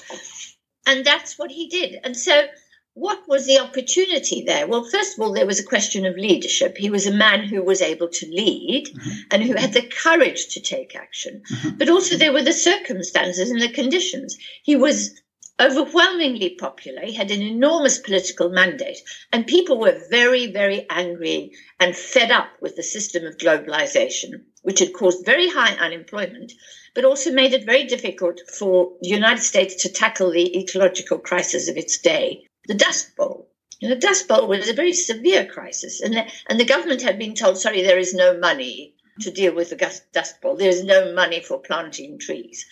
And 0.88 1.04
that's 1.04 1.38
what 1.38 1.52
he 1.52 1.68
did. 1.68 2.00
And 2.06 2.16
so 2.16 2.48
what 2.96 3.28
was 3.28 3.48
the 3.48 3.60
opportunity 3.60 4.44
there? 4.46 4.68
Well, 4.68 4.84
first 4.84 5.18
of 5.18 5.24
all, 5.24 5.34
there 5.34 5.48
was 5.48 5.60
a 5.60 5.66
question 5.66 6.06
of 6.06 6.16
leadership. 6.16 6.78
He 6.78 6.90
was 6.90 7.08
a 7.08 7.14
man 7.14 7.44
who 7.44 7.64
was 7.64 7.82
able 7.82 8.08
to 8.08 8.28
lead 8.28 8.88
mm-hmm. 8.88 9.20
and 9.32 9.44
who 9.44 9.54
had 9.54 9.74
the 9.74 9.82
courage 9.82 10.54
to 10.54 10.62
take 10.62 10.96
action. 10.96 11.42
Mm-hmm. 11.52 11.78
But 11.78 11.90
also, 11.90 12.18
there 12.18 12.34
were 12.34 12.44
the 12.44 12.54
circumstances 12.54 13.50
and 13.50 13.62
the 13.62 13.70
conditions. 13.70 14.38
He 14.64 14.76
was 14.76 15.20
overwhelmingly 15.60 16.52
popular. 16.52 17.02
He 17.02 17.14
had 17.14 17.32
an 17.32 17.42
enormous 17.42 17.98
political 18.00 18.50
mandate, 18.50 19.00
and 19.32 19.48
people 19.48 19.80
were 19.80 20.00
very, 20.10 20.52
very 20.52 20.86
angry 20.90 21.52
and 21.80 21.96
fed 21.96 22.32
up 22.32 22.50
with 22.62 22.76
the 22.76 22.84
system 22.84 23.26
of 23.26 23.38
globalization 23.38 24.44
which 24.64 24.80
had 24.80 24.94
caused 24.94 25.26
very 25.26 25.50
high 25.50 25.74
unemployment, 25.76 26.54
but 26.96 27.06
also 27.06 27.32
made 27.32 27.54
it 27.54 27.66
very 27.66 27.84
difficult 27.84 28.40
for 28.58 28.94
the 29.02 29.10
United 29.10 29.44
States 29.44 29.84
to 29.84 29.92
tackle 29.92 30.32
the 30.32 30.58
ecological 30.58 31.20
crisis 31.20 31.68
of 31.68 31.78
its 31.78 32.00
day, 32.00 32.48
the 32.68 32.74
Dust 32.74 33.16
Bowl. 33.16 33.50
And 33.82 33.92
the 33.92 33.98
Dust 33.98 34.28
Bowl 34.28 34.48
was 34.48 34.70
a 34.70 34.74
very 34.74 34.94
severe 34.94 35.46
crisis, 35.46 36.02
and 36.02 36.14
the, 36.14 36.26
and 36.48 36.60
the 36.60 36.66
government 36.66 37.02
had 37.02 37.20
been 37.20 37.36
told, 37.36 37.58
sorry, 37.58 37.82
there 37.82 38.00
is 38.00 38.14
no 38.14 38.38
money 38.38 38.96
to 39.22 39.32
deal 39.32 39.54
with 39.54 39.70
the 39.70 40.02
Dust 40.14 40.42
Bowl. 40.42 40.56
There 40.56 40.70
is 40.70 40.84
no 40.84 41.14
money 41.14 41.42
for 41.42 41.60
planting 41.60 42.18
trees. 42.18 42.66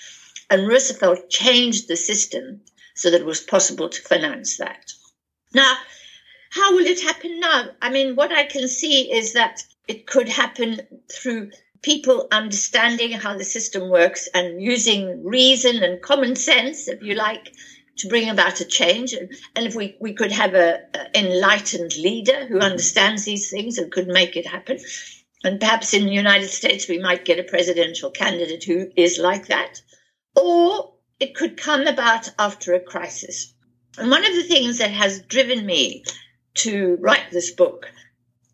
And 0.50 0.68
Roosevelt 0.68 1.30
changed 1.30 1.88
the 1.88 1.96
system 1.96 2.62
so 2.96 3.12
that 3.12 3.22
it 3.22 3.26
was 3.26 3.42
possible 3.42 3.90
to 3.90 4.02
finance 4.02 4.58
that. 4.58 4.92
Now, 5.54 5.78
how 6.50 6.76
will 6.76 6.86
it 6.86 7.02
happen 7.02 7.40
now? 7.40 7.70
I 7.82 7.90
mean, 7.90 8.16
what 8.16 8.32
I 8.32 8.46
can 8.46 8.68
see 8.68 9.12
is 9.12 9.34
that 9.34 9.64
it 9.88 10.08
could 10.08 10.28
happen 10.28 10.82
through 11.12 11.52
people 11.82 12.28
understanding 12.32 13.12
how 13.12 13.38
the 13.38 13.44
system 13.44 13.90
works 13.90 14.28
and 14.34 14.62
using 14.62 15.24
reason 15.24 15.84
and 15.84 16.02
common 16.02 16.36
sense, 16.36 16.88
if 16.88 17.02
you 17.02 17.16
like, 17.16 17.54
to 18.02 18.10
bring 18.10 18.30
about 18.30 18.62
a 18.62 18.66
change. 18.66 19.14
And, 19.14 19.30
and 19.56 19.66
if 19.66 19.76
we, 19.76 19.96
we 20.00 20.14
could 20.14 20.32
have 20.32 20.54
a, 20.54 20.82
a 20.94 21.20
enlightened 21.20 21.96
leader 21.98 22.46
who 22.46 22.60
understands 22.60 23.26
these 23.26 23.50
things 23.50 23.78
and 23.78 23.92
could 23.92 24.08
make 24.08 24.36
it 24.36 24.46
happen. 24.46 24.80
And 25.44 25.60
perhaps 25.60 25.94
in 25.94 26.06
the 26.06 26.14
United 26.14 26.50
States, 26.50 26.88
we 26.88 27.00
might 27.00 27.26
get 27.26 27.40
a 27.40 27.44
presidential 27.44 28.12
candidate 28.12 28.64
who 28.64 28.92
is 28.96 29.18
like 29.18 29.48
that. 29.48 29.82
Or 30.36 30.94
it 31.20 31.36
could 31.36 31.58
come 31.58 31.88
about 31.88 32.30
after 32.38 32.74
a 32.74 32.80
crisis. 32.80 33.54
And 33.98 34.10
one 34.10 34.26
of 34.26 34.34
the 34.34 34.44
things 34.44 34.78
that 34.78 34.92
has 34.92 35.22
driven 35.22 35.66
me 35.66 36.04
to 36.56 36.98
write 37.00 37.32
this 37.32 37.52
book 37.52 37.92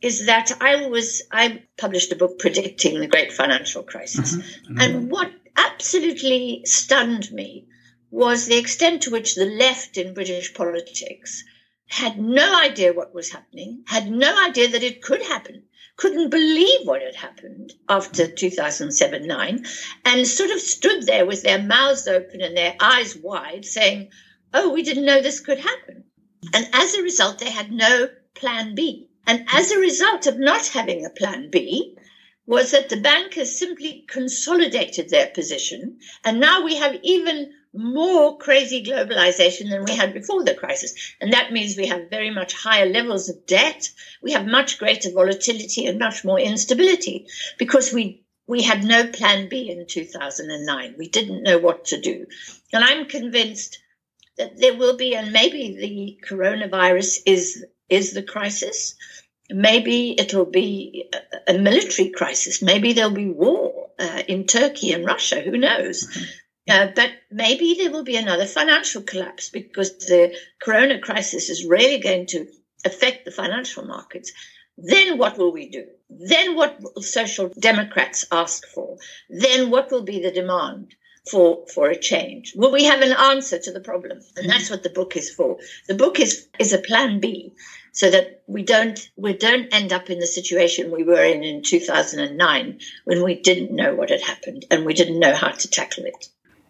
is 0.01 0.27
that 0.27 0.51
I 0.61 0.87
was 0.87 1.23
I 1.31 1.63
published 1.77 2.11
a 2.11 2.15
book 2.15 2.39
predicting 2.39 2.99
the 2.99 3.07
great 3.07 3.33
financial 3.33 3.83
crisis. 3.83 4.35
Mm-hmm. 4.35 4.73
Mm-hmm. 4.73 4.81
And 4.81 5.11
what 5.11 5.31
absolutely 5.55 6.61
stunned 6.65 7.31
me 7.31 7.67
was 8.11 8.45
the 8.45 8.57
extent 8.57 9.01
to 9.03 9.11
which 9.11 9.35
the 9.35 9.45
left 9.45 9.97
in 9.97 10.13
British 10.13 10.53
politics 10.53 11.43
had 11.89 12.19
no 12.19 12.57
idea 12.59 12.93
what 12.93 13.13
was 13.13 13.31
happening, 13.31 13.83
had 13.87 14.09
no 14.09 14.37
idea 14.45 14.67
that 14.69 14.83
it 14.83 15.01
could 15.01 15.21
happen, 15.21 15.63
couldn't 15.95 16.29
believe 16.29 16.85
what 16.85 17.01
had 17.01 17.15
happened 17.15 17.73
after 17.89 18.27
2007 18.27 19.25
9, 19.25 19.65
and 20.05 20.27
sort 20.27 20.51
of 20.51 20.59
stood 20.59 21.05
there 21.05 21.25
with 21.25 21.43
their 21.43 21.61
mouths 21.61 22.07
open 22.07 22.41
and 22.41 22.55
their 22.55 22.75
eyes 22.79 23.15
wide 23.15 23.65
saying, 23.65 24.09
Oh, 24.53 24.69
we 24.69 24.83
didn't 24.83 25.05
know 25.05 25.21
this 25.21 25.39
could 25.39 25.59
happen. 25.59 26.03
And 26.53 26.67
as 26.73 26.93
a 26.93 27.01
result, 27.01 27.39
they 27.39 27.49
had 27.49 27.71
no 27.71 28.09
plan 28.35 28.75
B. 28.75 29.09
And 29.25 29.45
as 29.51 29.71
a 29.71 29.79
result 29.79 30.27
of 30.27 30.39
not 30.39 30.67
having 30.67 31.05
a 31.05 31.09
plan 31.09 31.49
B, 31.49 31.97
was 32.45 32.71
that 32.71 32.87
the 32.87 33.01
bankers 33.01 33.59
simply 33.59 34.05
consolidated 34.07 35.09
their 35.09 35.27
position. 35.27 35.99
And 36.23 36.39
now 36.39 36.63
we 36.63 36.75
have 36.75 36.97
even 37.03 37.53
more 37.77 38.37
crazy 38.37 38.83
globalization 38.83 39.69
than 39.69 39.85
we 39.85 39.95
had 39.95 40.13
before 40.13 40.43
the 40.43 40.53
crisis. 40.53 40.93
And 41.21 41.33
that 41.33 41.51
means 41.51 41.77
we 41.77 41.87
have 41.87 42.09
very 42.09 42.29
much 42.29 42.53
higher 42.53 42.87
levels 42.87 43.29
of 43.29 43.45
debt. 43.45 43.89
We 44.21 44.31
have 44.31 44.45
much 44.45 44.79
greater 44.79 45.11
volatility 45.11 45.85
and 45.85 45.99
much 45.99 46.25
more 46.25 46.39
instability 46.39 47.27
because 47.57 47.93
we 47.93 48.23
we 48.47 48.63
had 48.63 48.83
no 48.83 49.07
plan 49.07 49.49
B 49.49 49.69
in 49.69 49.85
2009. 49.87 50.95
We 50.97 51.09
didn't 51.09 51.43
know 51.43 51.57
what 51.57 51.85
to 51.85 51.99
do. 51.99 52.25
And 52.71 52.83
I'm 52.83 53.05
convinced 53.05 53.79
that 54.37 54.57
there 54.57 54.77
will 54.77 54.95
be, 54.95 55.15
and 55.15 55.33
maybe 55.33 55.75
the 55.75 56.27
coronavirus 56.27 57.17
is 57.25 57.65
is 57.89 58.13
the 58.13 58.23
crisis. 58.23 58.95
Maybe 59.49 60.15
it'll 60.17 60.45
be 60.45 61.09
a, 61.47 61.57
military 61.57 62.09
crisis. 62.09 62.61
Maybe 62.61 62.93
there'll 62.93 63.11
be 63.11 63.29
war 63.29 63.89
uh, 63.97 64.23
in 64.27 64.45
Turkey 64.45 64.91
and 64.91 65.05
Russia. 65.05 65.39
Who 65.41 65.57
knows? 65.57 66.05
Mm-hmm. 66.05 66.23
Uh, 66.67 66.87
but 66.95 67.11
maybe 67.31 67.75
there 67.75 67.91
will 67.91 68.03
be 68.03 68.17
another 68.17 68.45
financial 68.45 69.01
collapse 69.01 69.49
because 69.49 69.97
the 69.99 70.35
corona 70.61 70.99
crisis 70.99 71.49
is 71.49 71.65
really 71.65 71.99
going 71.99 72.25
to 72.27 72.47
affect 72.85 73.25
the 73.25 73.31
financial 73.31 73.85
markets. 73.85 74.31
Then 74.77 75.17
what 75.17 75.37
will 75.37 75.51
we 75.51 75.69
do? 75.69 75.85
Then 76.09 76.55
what 76.55 76.79
will 76.81 77.01
social 77.01 77.49
democrats 77.59 78.25
ask 78.31 78.67
for? 78.67 78.97
Then 79.29 79.69
what 79.69 79.91
will 79.91 80.03
be 80.03 80.21
the 80.21 80.31
demand? 80.31 80.95
for 81.29 81.65
for 81.67 81.89
a 81.89 81.99
change? 81.99 82.53
Will 82.55 82.71
we 82.71 82.85
have 82.85 83.01
an 83.01 83.11
answer 83.11 83.59
to 83.59 83.71
the 83.71 83.81
problem? 83.81 84.19
And 84.35 84.49
that's 84.49 84.69
what 84.69 84.83
the 84.83 84.89
book 84.89 85.17
is 85.17 85.29
for. 85.29 85.57
The 85.87 85.93
book 85.93 86.19
is 86.19 86.47
is 86.59 86.73
a 86.73 86.77
plan 86.79 87.19
B, 87.19 87.53
so 87.91 88.09
that 88.09 88.43
we 88.47 88.63
don't 88.63 88.99
we 89.17 89.33
don't 89.33 89.73
end 89.73 89.91
up 89.91 90.09
in 90.09 90.19
the 90.19 90.27
situation 90.27 90.91
we 90.91 91.03
were 91.03 91.23
in 91.23 91.43
in 91.43 91.63
2009 91.63 92.79
when 93.05 93.23
we 93.23 93.41
didn't 93.41 93.75
know 93.75 93.95
what 93.95 94.09
had 94.09 94.21
happened 94.21 94.65
and 94.71 94.85
we 94.85 94.93
didn't 94.93 95.19
know 95.19 95.35
how 95.35 95.49
to 95.49 95.69
tackle 95.69 96.05
it. 96.05 96.29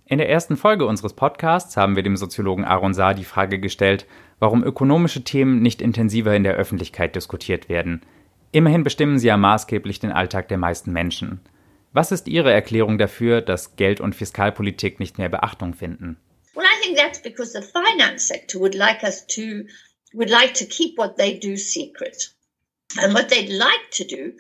In 0.10 0.20
der 0.20 0.30
ersten 0.30 0.56
Folge 0.56 0.86
unseres 0.86 1.12
Podcasts 1.12 1.76
haben 1.76 1.98
wir 1.98 2.04
dem 2.04 2.16
Soziologen 2.16 2.64
Aaron 2.64 2.94
Saar 2.94 3.14
die 3.14 3.26
Frage 3.26 3.60
gestellt, 3.60 4.06
warum 4.40 4.64
ökonomische 4.64 5.26
Themen 5.26 5.62
nicht 5.62 5.82
intensiver 5.82 6.34
in 6.34 6.44
der 6.44 6.56
Öffentlichkeit 6.56 7.14
diskutiert 7.14 7.68
werden. 7.68 8.02
Immerhin 8.54 8.86
bestimmen 8.86 9.20
sie 9.20 9.28
ja 9.28 9.36
maßgeblich 9.36 10.00
den 10.00 10.14
Alltag 10.14 10.48
der 10.48 10.58
meisten 10.58 10.94
Menschen. 10.94 11.42
Was 11.92 12.14
ist 12.14 12.30
Ihre 12.30 12.54
Erklärung 12.54 12.98
dafür, 12.98 13.42
dass 13.42 13.76
Geld- 13.76 14.00
und 14.00 14.16
Fiskalpolitik 14.16 15.02
nicht 15.02 15.18
mehr 15.18 15.28
Beachtung 15.28 15.74
finden? 15.74 16.16
Well, 16.56 16.64
I 16.64 16.82
think 16.82 16.98
that's 16.98 17.22
because 17.22 17.52
the 17.52 17.62
finance 17.62 18.28
sector 18.28 18.62
would 18.62 18.76
like 18.76 19.04
us 19.04 19.28
to 19.28 19.66
would 20.14 20.30
like 20.30 20.54
to 20.54 20.66
keep 20.66 20.98
what 20.98 21.18
they 21.18 21.38
do 21.38 21.58
secret. 21.58 22.34
And 22.98 23.14
what 23.14 23.28
they'd 23.28 23.52
like 23.52 23.92
to 23.92 24.06
do 24.06 24.32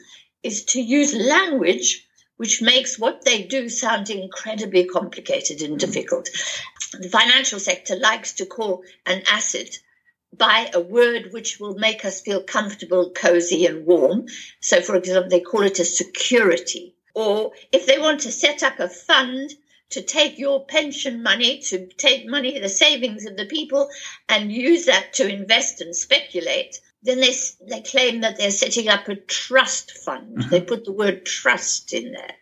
is 0.44 0.66
to 0.68 0.80
use 0.80 1.14
language 1.14 2.07
which 2.38 2.62
makes 2.62 2.98
what 2.98 3.26
they 3.26 3.44
do 3.44 3.68
sound 3.68 4.10
incredibly 4.10 4.86
complicated 4.86 5.62
and 5.62 5.76
mm. 5.76 5.80
difficult. 5.80 6.30
The 6.94 7.10
financial 7.10 7.60
sector 7.60 7.96
likes 7.96 8.34
to 8.34 8.46
call 8.46 8.84
an 9.06 9.24
asset 9.28 9.80
by 10.36 10.70
a 10.74 10.80
word 10.80 11.32
which 11.32 11.60
will 11.60 11.76
make 11.76 12.06
us 12.06 12.22
feel 12.22 12.44
comfortable, 12.44 13.12
cozy, 13.12 13.66
and 13.66 13.86
warm. 13.86 14.28
So, 14.60 14.82
for 14.82 14.96
example, 14.96 15.30
they 15.30 15.40
call 15.40 15.62
it 15.62 15.80
a 15.80 15.86
security. 15.86 16.96
Or 17.14 17.52
if 17.72 17.86
they 17.86 17.98
want 17.98 18.22
to 18.22 18.32
set 18.32 18.62
up 18.62 18.80
a 18.80 18.90
fund 18.90 19.52
to 19.90 20.02
take 20.02 20.38
your 20.38 20.66
pension 20.66 21.24
money, 21.24 21.60
to 21.60 21.88
take 21.88 22.28
money, 22.28 22.60
the 22.60 22.70
savings 22.70 23.26
of 23.26 23.38
the 23.38 23.46
people, 23.46 23.90
and 24.28 24.52
use 24.52 24.86
that 24.86 25.14
to 25.14 25.28
invest 25.28 25.82
and 25.82 25.96
speculate, 25.96 26.80
then 27.04 27.20
they, 27.20 27.34
they 27.70 27.82
claim 27.82 28.22
that 28.22 28.38
they're 28.38 28.52
setting 28.52 28.90
up 28.90 29.08
a 29.08 29.16
trust 29.16 29.92
fund. 29.92 30.38
Mm-hmm. 30.38 30.50
They 30.50 30.62
put 30.62 30.86
the 30.86 30.92
word 30.92 31.26
trust 31.26 31.94
in 31.94 32.12
there. 32.12 32.36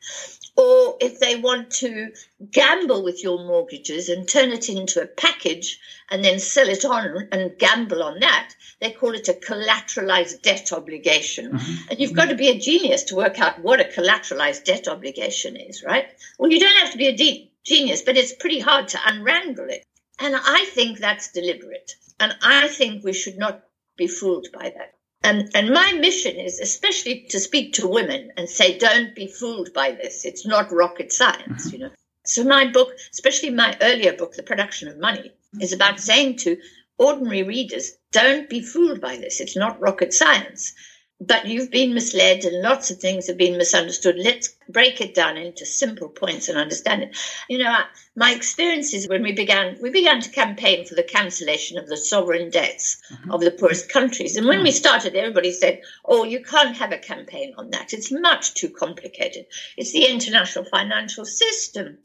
Or 0.57 0.95
if 1.01 1.19
they 1.19 1.35
want 1.35 1.69
to 1.71 2.11
gamble 2.49 3.03
with 3.03 3.21
your 3.21 3.39
mortgages 3.39 4.07
and 4.07 4.27
turn 4.27 4.51
it 4.51 4.69
into 4.69 5.01
a 5.01 5.07
package 5.07 5.79
and 6.09 6.23
then 6.23 6.39
sell 6.39 6.69
it 6.69 6.85
on 6.85 7.27
and 7.31 7.57
gamble 7.59 8.01
on 8.01 8.21
that, 8.21 8.53
they 8.79 8.91
call 8.91 9.13
it 9.13 9.27
a 9.27 9.33
collateralized 9.33 10.41
debt 10.41 10.71
obligation. 10.71 11.51
Mm-hmm. 11.51 11.89
And 11.89 11.99
you've 11.99 12.13
got 12.13 12.29
to 12.29 12.35
be 12.35 12.47
a 12.49 12.57
genius 12.57 13.03
to 13.05 13.15
work 13.15 13.39
out 13.39 13.61
what 13.61 13.81
a 13.81 13.83
collateralized 13.83 14.63
debt 14.63 14.87
obligation 14.87 15.57
is, 15.57 15.83
right? 15.83 16.07
Well, 16.39 16.51
you 16.51 16.59
don't 16.59 16.77
have 16.77 16.91
to 16.91 16.97
be 16.97 17.07
a 17.07 17.15
de- 17.15 17.51
genius, 17.65 18.01
but 18.01 18.15
it's 18.15 18.33
pretty 18.33 18.59
hard 18.59 18.87
to 18.89 18.99
unwrangle 19.05 19.69
it. 19.69 19.85
And 20.19 20.35
I 20.37 20.65
think 20.65 20.99
that's 20.99 21.33
deliberate. 21.33 21.95
And 22.17 22.33
I 22.41 22.69
think 22.69 23.03
we 23.03 23.11
should 23.11 23.37
not 23.37 23.64
be 23.97 24.07
fooled 24.07 24.47
by 24.53 24.73
that. 24.75 24.95
And, 25.23 25.49
and 25.55 25.71
my 25.71 25.93
mission 25.93 26.35
is 26.35 26.59
especially 26.59 27.25
to 27.29 27.39
speak 27.39 27.73
to 27.73 27.87
women 27.87 28.31
and 28.37 28.47
say, 28.47 28.77
don't 28.77 29.15
be 29.15 29.27
fooled 29.27 29.73
by 29.73 29.91
this. 29.91 30.25
It's 30.25 30.45
not 30.45 30.71
rocket 30.71 31.11
science, 31.11 31.65
mm-hmm. 31.65 31.73
you 31.73 31.79
know. 31.79 31.91
So 32.25 32.43
my 32.43 32.65
book, 32.65 32.89
especially 33.11 33.49
my 33.51 33.75
earlier 33.81 34.13
book, 34.13 34.35
The 34.35 34.43
Production 34.43 34.87
of 34.87 34.97
Money, 34.97 35.29
mm-hmm. 35.29 35.61
is 35.61 35.73
about 35.73 35.99
saying 35.99 36.37
to 36.37 36.57
ordinary 36.97 37.43
readers, 37.43 37.91
don't 38.11 38.49
be 38.49 38.61
fooled 38.61 39.01
by 39.01 39.17
this. 39.17 39.41
It's 39.41 39.57
not 39.57 39.81
rocket 39.81 40.13
science 40.13 40.73
but 41.21 41.45
you've 41.47 41.71
been 41.71 41.93
misled 41.93 42.43
and 42.43 42.61
lots 42.61 42.91
of 42.91 42.99
things 42.99 43.27
have 43.27 43.37
been 43.37 43.57
misunderstood. 43.57 44.15
Let's 44.17 44.54
break 44.69 45.01
it 45.01 45.13
down 45.13 45.37
into 45.37 45.65
simple 45.65 46.09
points 46.09 46.49
and 46.49 46.57
understand 46.57 47.03
it. 47.03 47.17
You 47.49 47.59
know, 47.59 47.77
my 48.15 48.33
experiences 48.33 49.07
when 49.07 49.23
we 49.23 49.31
began, 49.31 49.77
we 49.81 49.89
began 49.89 50.21
to 50.21 50.29
campaign 50.29 50.85
for 50.85 50.95
the 50.95 51.03
cancellation 51.03 51.77
of 51.77 51.87
the 51.87 51.97
sovereign 51.97 52.49
debts 52.49 53.01
mm-hmm. 53.11 53.31
of 53.31 53.41
the 53.41 53.51
poorest 53.51 53.89
countries. 53.89 54.37
And 54.37 54.47
when 54.47 54.63
we 54.63 54.69
mm-hmm. 54.69 54.75
started, 54.75 55.15
everybody 55.15 55.51
said, 55.51 55.81
oh, 56.03 56.23
you 56.23 56.43
can't 56.43 56.77
have 56.77 56.91
a 56.91 56.97
campaign 56.97 57.53
on 57.57 57.71
that. 57.71 57.93
It's 57.93 58.11
much 58.11 58.53
too 58.53 58.69
complicated. 58.69 59.45
It's 59.77 59.91
the 59.91 60.05
international 60.05 60.65
financial 60.65 61.25
system. 61.25 61.97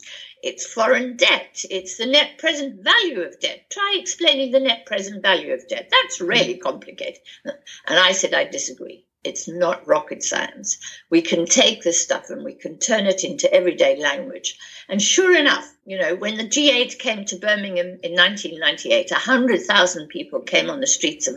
It's 0.42 0.66
foreign 0.66 1.16
debt. 1.16 1.64
It's 1.70 1.98
the 1.98 2.06
net 2.06 2.38
present 2.38 2.82
value 2.82 3.20
of 3.20 3.38
debt. 3.40 3.70
Try 3.70 3.96
explaining 4.00 4.52
the 4.52 4.60
net 4.60 4.86
present 4.86 5.22
value 5.22 5.52
of 5.52 5.68
debt. 5.68 5.90
That's 5.90 6.20
really 6.20 6.54
mm-hmm. 6.54 6.62
complicated. 6.62 7.22
And 7.44 7.98
I 7.98 8.12
said 8.12 8.34
I 8.34 8.44
disagree. 8.44 9.04
It's 9.22 9.46
not 9.46 9.86
rocket 9.86 10.22
science. 10.22 10.78
We 11.10 11.20
can 11.20 11.44
take 11.44 11.82
this 11.82 12.02
stuff 12.02 12.30
and 12.30 12.42
we 12.42 12.54
can 12.54 12.78
turn 12.78 13.06
it 13.06 13.22
into 13.22 13.52
everyday 13.52 14.00
language. 14.00 14.56
And 14.88 15.00
sure 15.00 15.36
enough, 15.36 15.70
you 15.84 15.98
know, 15.98 16.14
when 16.14 16.38
the 16.38 16.48
G8 16.48 16.98
came 16.98 17.26
to 17.26 17.36
Birmingham 17.36 17.98
in 18.02 18.12
1998, 18.12 19.10
100,000 19.10 20.08
people 20.08 20.40
came 20.40 20.70
on 20.70 20.80
the 20.80 20.86
streets 20.86 21.28
of 21.28 21.36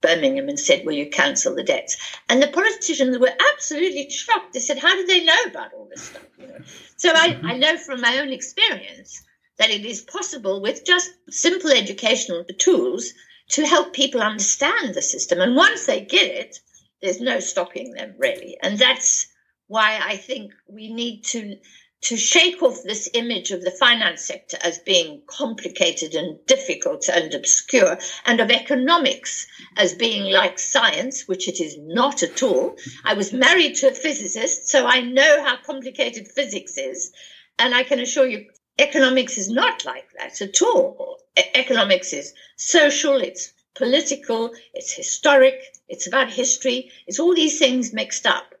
Birmingham 0.00 0.48
and 0.48 0.60
said, 0.60 0.84
Will 0.84 0.92
you 0.92 1.10
cancel 1.10 1.54
the 1.54 1.64
debts? 1.64 1.96
And 2.28 2.40
the 2.40 2.48
politicians 2.48 3.18
were 3.18 3.34
absolutely 3.52 4.08
shocked. 4.10 4.52
They 4.52 4.60
said, 4.60 4.78
How 4.78 4.94
did 4.94 5.08
they 5.08 5.24
know 5.24 5.42
about 5.46 5.72
all 5.72 5.88
this 5.90 6.02
stuff? 6.02 6.22
You 6.38 6.46
know? 6.46 6.58
So 6.96 7.10
I, 7.10 7.14
I 7.14 7.30
mm-hmm. 7.32 7.58
know 7.58 7.76
from 7.78 8.00
my 8.00 8.18
own 8.18 8.30
experience 8.30 9.24
that 9.58 9.70
it 9.70 9.84
is 9.84 10.02
possible 10.02 10.60
with 10.60 10.84
just 10.84 11.10
simple 11.30 11.70
educational 11.70 12.44
tools 12.58 13.12
to 13.48 13.66
help 13.66 13.92
people 13.92 14.22
understand 14.22 14.94
the 14.94 15.02
system. 15.02 15.40
And 15.40 15.56
once 15.56 15.86
they 15.86 16.00
get 16.00 16.30
it, 16.30 16.58
there's 17.04 17.20
no 17.20 17.38
stopping 17.38 17.92
them 17.92 18.14
really. 18.18 18.56
And 18.62 18.78
that's 18.78 19.28
why 19.66 20.00
I 20.02 20.16
think 20.16 20.52
we 20.66 20.92
need 20.92 21.22
to 21.26 21.56
to 22.02 22.16
shake 22.18 22.62
off 22.62 22.82
this 22.82 23.08
image 23.14 23.50
of 23.50 23.62
the 23.62 23.70
finance 23.70 24.20
sector 24.20 24.58
as 24.60 24.78
being 24.80 25.22
complicated 25.26 26.14
and 26.14 26.38
difficult 26.44 27.08
and 27.08 27.32
obscure, 27.32 27.96
and 28.26 28.40
of 28.40 28.50
economics 28.50 29.46
as 29.78 29.94
being 29.94 30.30
like 30.30 30.58
science, 30.58 31.26
which 31.26 31.48
it 31.48 31.60
is 31.60 31.78
not 31.78 32.22
at 32.22 32.42
all. 32.42 32.76
I 33.04 33.14
was 33.14 33.32
married 33.32 33.76
to 33.76 33.88
a 33.88 33.94
physicist, 33.94 34.68
so 34.68 34.86
I 34.86 35.00
know 35.00 35.42
how 35.42 35.56
complicated 35.64 36.28
physics 36.28 36.76
is. 36.76 37.10
And 37.58 37.74
I 37.74 37.84
can 37.84 38.00
assure 38.00 38.26
you, 38.26 38.50
economics 38.78 39.38
is 39.38 39.48
not 39.48 39.86
like 39.86 40.08
that 40.18 40.42
at 40.42 40.60
all. 40.60 41.18
Economics 41.54 42.12
is 42.12 42.34
social, 42.56 43.16
it's 43.16 43.54
political, 43.74 44.52
it's 44.72 44.92
historic, 44.92 45.54
it's 45.88 46.06
about 46.06 46.30
history, 46.30 46.90
it's 47.06 47.18
all 47.18 47.34
these 47.34 47.58
things 47.58 47.92
mixed 47.92 48.26
up. 48.26 48.54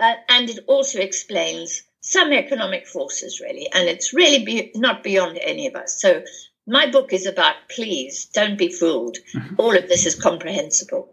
Uh, 0.00 0.14
and 0.28 0.50
it 0.50 0.64
also 0.66 1.00
explains 1.00 1.82
some 2.00 2.32
economic 2.32 2.86
forces, 2.86 3.40
really, 3.40 3.68
and 3.72 3.88
it's 3.88 4.12
really 4.12 4.44
be- 4.44 4.72
not 4.74 5.02
beyond 5.02 5.38
any 5.42 5.66
of 5.66 5.74
us. 5.74 6.00
So, 6.00 6.22
my 6.66 6.90
book 6.90 7.12
is 7.12 7.26
about 7.26 7.54
please 7.68 8.26
don't 8.32 8.56
be 8.56 8.68
fooled. 8.68 9.18
Mhm. 9.34 9.58
All 9.58 9.76
of 9.76 9.88
this 9.88 10.06
is 10.06 10.20
comprehensible. 10.20 11.08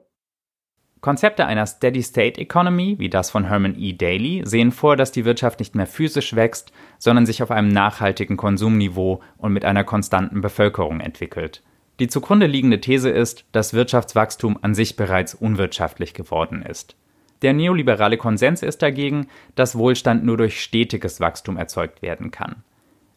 Konzepte 1.01 1.45
einer 1.45 1.65
Steady-State-Economy, 1.65 2.95
wie 2.97 3.09
das 3.09 3.29
von 3.29 3.45
Herman 3.45 3.79
E. 3.79 3.93
Daly, 3.93 4.41
sehen 4.45 4.71
vor, 4.71 4.95
dass 4.95 5.11
die 5.11 5.25
Wirtschaft 5.25 5.59
nicht 5.59 5.75
mehr 5.75 5.85
physisch 5.85 6.35
wächst, 6.35 6.71
sondern 6.97 7.25
sich 7.25 7.43
auf 7.43 7.51
einem 7.51 7.69
nachhaltigen 7.69 8.35
Konsumniveau 8.35 9.21
und 9.37 9.53
mit 9.53 9.63
einer 9.63 9.83
konstanten 9.83 10.41
Bevölkerung 10.41 10.99
entwickelt. 10.99 11.61
Die 11.99 12.07
zugrunde 12.07 12.45
liegende 12.45 12.79
These 12.79 13.09
ist, 13.09 13.45
dass 13.51 13.73
Wirtschaftswachstum 13.73 14.59
an 14.61 14.75
sich 14.75 14.95
bereits 14.95 15.33
unwirtschaftlich 15.33 16.13
geworden 16.13 16.61
ist. 16.61 16.95
Der 17.41 17.53
neoliberale 17.53 18.17
Konsens 18.17 18.61
ist 18.61 18.83
dagegen, 18.83 19.27
dass 19.55 19.77
Wohlstand 19.77 20.23
nur 20.23 20.37
durch 20.37 20.61
stetiges 20.61 21.19
Wachstum 21.19 21.57
erzeugt 21.57 22.03
werden 22.03 22.29
kann. 22.29 22.63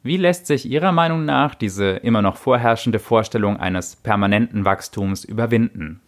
Wie 0.03 0.17
lässt 0.17 0.47
sich 0.47 0.65
Ihrer 0.65 0.93
Meinung 0.93 1.27
nach 1.27 1.55
diese 1.55 1.91
immer 1.91 2.23
noch 2.23 2.39
vorherrschende 2.39 2.99
Vorstellung 2.99 3.59
eines 3.59 3.97
permanenten 3.97 4.65
Wachstums 4.65 5.25
überwinden? 5.25 6.01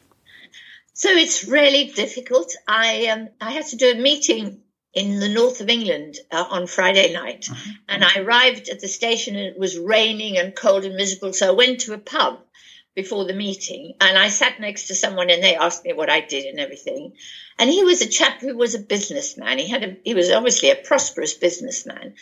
So 0.95 1.09
it's 1.09 1.51
really 1.51 1.93
difficult. 1.95 2.55
I 2.69 3.11
um, 3.13 3.29
I 3.41 3.55
had 3.55 3.69
to 3.71 3.77
do 3.77 3.99
a 3.99 4.01
meeting 4.01 4.63
in 4.93 5.21
the 5.21 5.29
north 5.29 5.61
of 5.61 5.69
England 5.69 6.19
uh, 6.31 6.45
on 6.51 6.67
Friday 6.67 7.13
night, 7.13 7.49
-huh. 7.49 7.57
and 7.87 8.03
I 8.03 8.21
arrived 8.21 8.71
at 8.71 8.81
the 8.81 8.89
station 8.89 9.37
and 9.37 9.47
it 9.47 9.59
was 9.59 9.79
raining 9.79 10.39
and 10.39 10.55
cold 10.55 10.85
and 10.85 10.95
miserable. 10.95 11.33
So 11.33 11.47
I 11.47 11.67
went 11.67 11.85
to 11.87 11.95
a 11.95 11.99
pub 11.99 12.45
before 12.95 13.25
the 13.25 13.33
meeting 13.33 13.95
and 14.01 14.19
I 14.19 14.29
sat 14.29 14.61
next 14.61 14.89
to 14.89 14.95
someone 14.95 15.31
and 15.31 15.43
they 15.43 15.57
asked 15.57 15.85
me 15.85 15.93
what 15.93 16.11
I 16.11 16.21
did 16.21 16.45
and 16.45 16.61
everything. 16.61 17.15
And 17.59 17.71
he 17.71 17.85
was 17.85 18.03
a 18.03 18.09
chap 18.09 18.41
who 18.41 18.57
was 18.57 18.75
a 18.75 18.81
businessman. 18.81 19.59
He 19.59 19.69
had 19.69 19.83
a, 19.83 19.97
he 20.05 20.15
was 20.15 20.31
obviously 20.31 20.71
a 20.71 20.77
prosperous 20.77 21.35
businessman. 21.35 22.15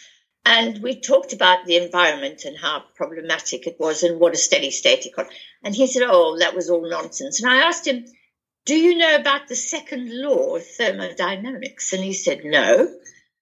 And 0.44 0.82
we 0.82 1.00
talked 1.00 1.32
about 1.32 1.66
the 1.66 1.76
environment 1.76 2.44
and 2.44 2.56
how 2.56 2.84
problematic 2.94 3.66
it 3.66 3.78
was 3.78 4.02
and 4.02 4.18
what 4.18 4.32
a 4.32 4.38
steady 4.38 4.70
state 4.70 5.06
economy. 5.06 5.34
And 5.62 5.74
he 5.74 5.86
said, 5.86 6.02
Oh, 6.06 6.38
that 6.38 6.54
was 6.54 6.70
all 6.70 6.88
nonsense. 6.88 7.42
And 7.42 7.52
I 7.52 7.66
asked 7.66 7.86
him, 7.86 8.04
Do 8.64 8.74
you 8.74 8.96
know 8.96 9.16
about 9.16 9.48
the 9.48 9.56
second 9.56 10.08
law 10.10 10.56
of 10.56 10.66
thermodynamics? 10.66 11.92
And 11.92 12.02
he 12.02 12.14
said, 12.14 12.44
No. 12.44 12.88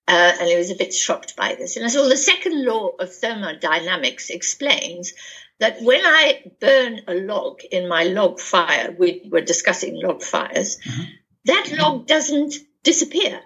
Uh, 0.09 0.33
and 0.41 0.49
he 0.49 0.57
was 0.57 0.71
a 0.71 0.77
bit 0.77 0.95
shocked 0.95 1.37
by 1.37 1.55
this. 1.55 1.77
And 1.77 1.85
I 1.85 1.89
said, 1.89 2.01
Well, 2.01 2.09
the 2.09 2.17
second 2.17 2.65
law 2.65 2.89
of 2.99 3.15
thermodynamics 3.15 4.31
explains 4.31 5.13
that 5.61 5.83
when 5.83 6.01
I 6.03 6.51
burn 6.61 7.03
a 7.07 7.15
log 7.15 7.61
in 7.71 7.89
my 7.89 8.05
log 8.05 8.41
fire, 8.41 8.95
we 8.99 9.29
were 9.31 9.43
discussing 9.43 10.01
log 10.01 10.23
fires, 10.23 10.79
mm-hmm. 10.79 11.03
that 11.45 11.73
log 11.79 12.07
doesn't 12.07 12.55
disappear. 12.83 13.41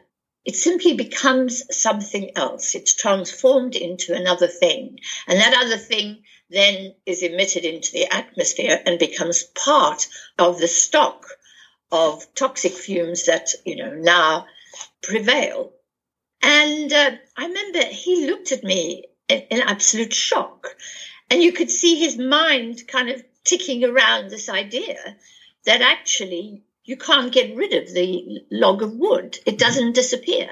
It 0.44 0.56
simply 0.56 0.94
becomes 0.94 1.62
something 1.76 2.36
else. 2.36 2.74
It's 2.74 2.94
transformed 2.94 3.74
into 3.74 4.14
another 4.14 4.48
thing. 4.48 4.98
And 5.26 5.40
that 5.40 5.54
other 5.64 5.78
thing 5.78 6.22
then 6.50 6.94
is 7.06 7.22
emitted 7.22 7.64
into 7.64 7.92
the 7.92 8.12
atmosphere 8.12 8.80
and 8.86 8.98
becomes 8.98 9.42
part 9.42 10.06
of 10.38 10.58
the 10.58 10.68
stock 10.68 11.26
of 11.90 12.26
toxic 12.34 12.72
fumes 12.72 13.26
that, 13.26 13.50
you 13.64 13.76
know, 13.76 13.94
now 13.94 14.46
prevail. 15.02 15.72
And 16.42 16.92
uh, 16.92 17.12
I 17.36 17.46
remember 17.46 17.84
he 17.84 18.26
looked 18.26 18.52
at 18.52 18.64
me 18.64 19.04
in, 19.28 19.42
in 19.50 19.60
absolute 19.60 20.12
shock. 20.12 20.76
And 21.30 21.42
you 21.42 21.52
could 21.52 21.70
see 21.70 21.96
his 21.96 22.18
mind 22.18 22.82
kind 22.86 23.08
of 23.08 23.22
ticking 23.44 23.84
around 23.84 24.28
this 24.28 24.48
idea 24.48 25.16
that 25.64 25.80
actually 25.80 26.62
you 26.84 26.96
can't 26.96 27.32
get 27.32 27.56
rid 27.56 27.72
of 27.72 27.92
the 27.94 28.42
log 28.50 28.82
of 28.82 28.92
wood, 28.92 29.38
it 29.46 29.58
doesn't 29.58 29.94
disappear. 29.94 30.50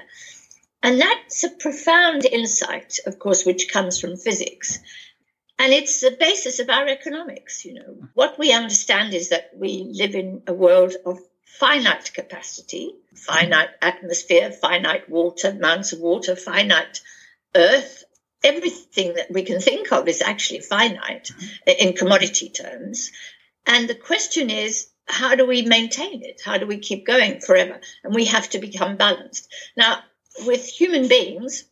And 0.82 1.00
that's 1.00 1.44
a 1.44 1.50
profound 1.50 2.24
insight, 2.24 2.98
of 3.06 3.18
course, 3.18 3.44
which 3.44 3.70
comes 3.70 4.00
from 4.00 4.16
physics. 4.16 4.78
And 5.58 5.74
it's 5.74 6.00
the 6.00 6.16
basis 6.18 6.58
of 6.58 6.70
our 6.70 6.86
economics. 6.86 7.64
You 7.66 7.74
know, 7.74 8.08
what 8.14 8.38
we 8.38 8.52
understand 8.52 9.12
is 9.12 9.28
that 9.28 9.50
we 9.54 9.90
live 9.92 10.14
in 10.14 10.42
a 10.46 10.54
world 10.54 10.94
of 11.04 11.18
finite 11.58 12.12
capacity, 12.14 12.94
finite 13.14 13.70
atmosphere, 13.82 14.50
finite 14.50 15.08
water, 15.08 15.48
amounts 15.48 15.92
of 15.92 16.00
water, 16.00 16.36
finite 16.36 17.00
earth, 17.54 18.04
everything 18.42 19.14
that 19.14 19.30
we 19.30 19.42
can 19.42 19.60
think 19.60 19.92
of 19.92 20.08
is 20.08 20.22
actually 20.22 20.60
finite 20.60 21.24
mm-hmm. 21.24 21.88
in 21.88 21.94
commodity 21.94 22.48
terms. 22.48 23.10
And 23.66 23.88
the 23.88 23.94
question 23.94 24.48
is, 24.48 24.88
how 25.06 25.34
do 25.34 25.46
we 25.46 25.62
maintain 25.62 26.22
it? 26.22 26.40
How 26.44 26.56
do 26.56 26.66
we 26.66 26.78
keep 26.78 27.04
going 27.04 27.40
forever? 27.40 27.80
And 28.04 28.14
we 28.14 28.26
have 28.26 28.48
to 28.50 28.58
become 28.58 28.96
balanced. 28.96 29.52
Now, 29.76 29.98
with 30.46 30.64
human 30.64 31.08
beings, 31.08 31.64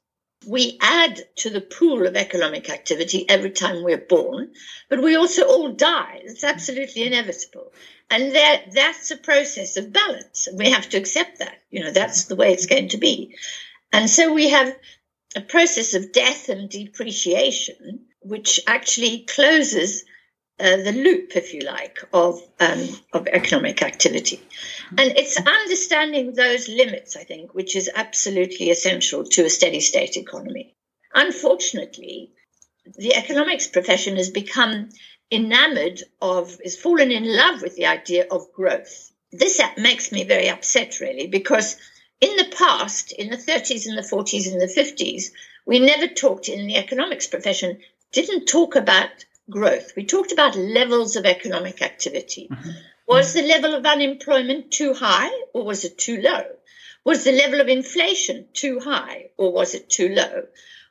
we 0.49 0.79
add 0.81 1.21
to 1.37 1.51
the 1.51 1.61
pool 1.61 2.07
of 2.07 2.17
economic 2.17 2.71
activity 2.71 3.29
every 3.29 3.51
time 3.51 3.85
we're 3.85 3.99
born, 3.99 4.51
but 4.89 5.03
we 5.03 5.15
also 5.15 5.47
all 5.47 5.73
die. 5.73 6.23
It's 6.25 6.43
absolutely 6.43 7.05
inevitable. 7.05 7.73
And 8.11 8.35
that, 8.35 8.73
that's 8.73 9.11
a 9.11 9.17
process 9.19 9.77
of 9.77 9.93
balance. 9.93 10.49
We 10.55 10.71
have 10.71 10.89
to 10.91 10.97
accept 10.97 11.41
that. 11.41 11.59
You 11.71 11.85
know, 11.85 11.91
that's 11.91 12.25
the 12.25 12.37
way 12.37 12.53
it's 12.53 12.67
going 12.67 12.89
to 12.89 12.97
be. 12.97 13.37
And 13.93 14.09
so 14.09 14.33
we 14.33 14.49
have 14.49 14.75
a 15.37 15.43
process 15.43 15.93
of 15.93 16.13
death 16.13 16.49
and 16.49 16.71
depreciation, 16.71 18.07
which 18.21 18.61
actually 18.67 19.27
closes 19.29 20.05
uh, 20.61 20.77
the 20.77 20.93
loop, 20.93 21.37
if 21.37 21.55
you 21.55 21.61
like, 21.61 21.99
of 22.13 22.43
um, 22.59 22.89
of 23.13 23.27
economic 23.29 23.83
activity, 23.83 24.41
and 24.91 25.13
it's 25.17 25.37
understanding 25.37 26.35
those 26.35 26.69
limits, 26.69 27.17
I 27.17 27.25
think, 27.25 27.55
which 27.55 27.77
is 27.77 27.91
absolutely 27.95 28.71
essential 28.71 29.25
to 29.25 29.45
a 29.45 29.51
steady 29.51 29.81
state 29.81 30.17
economy. 30.17 30.75
Unfortunately, 31.15 32.33
the 32.97 33.15
economics 33.15 33.67
profession 33.67 34.17
has 34.17 34.31
become 34.31 34.89
enamored 35.31 36.03
of, 36.21 36.59
has 36.63 36.77
fallen 36.77 37.13
in 37.13 37.37
love 37.37 37.63
with 37.63 37.77
the 37.77 37.87
idea 37.87 38.27
of 38.31 38.53
growth. 38.53 39.13
This 39.31 39.61
makes 39.77 40.11
me 40.11 40.25
very 40.25 40.49
upset, 40.49 41.01
really, 41.01 41.27
because 41.27 41.77
in 42.21 42.37
the 42.37 42.53
past, 42.57 43.13
in 43.13 43.31
the 43.31 43.37
30s 43.37 43.87
and 43.87 43.97
the 43.97 44.03
40s 44.03 44.51
and 44.51 44.61
the 44.61 44.67
50s, 44.67 45.31
we 45.67 45.79
never 45.79 46.09
talked 46.09 46.49
in 46.49 46.67
the 46.67 46.77
economics 46.77 47.27
profession, 47.27 47.79
didn't 48.13 48.47
talk 48.47 48.75
about 48.75 49.11
growth. 49.51 49.93
We 49.97 50.05
talked 50.05 50.33
about 50.33 50.57
levels 50.57 51.17
of 51.17 51.25
economic 51.25 51.83
activity. 51.83 52.49
Mm-hmm. 52.51 52.71
Was 53.07 53.33
the 53.33 53.43
level 53.43 53.75
of 53.75 53.87
unemployment 53.87 54.71
too 54.71 54.93
high 54.95 55.31
or 55.55 55.65
was 55.65 55.85
it 55.85 55.99
too 55.99 56.21
low? 56.21 56.45
Was 57.05 57.25
the 57.25 57.33
level 57.33 57.61
of 57.61 57.69
inflation 57.69 58.49
too 58.53 58.81
high 58.81 59.31
or 59.37 59.53
was 59.53 59.75
it 59.75 59.89
too 59.89 60.11
low? 60.11 60.45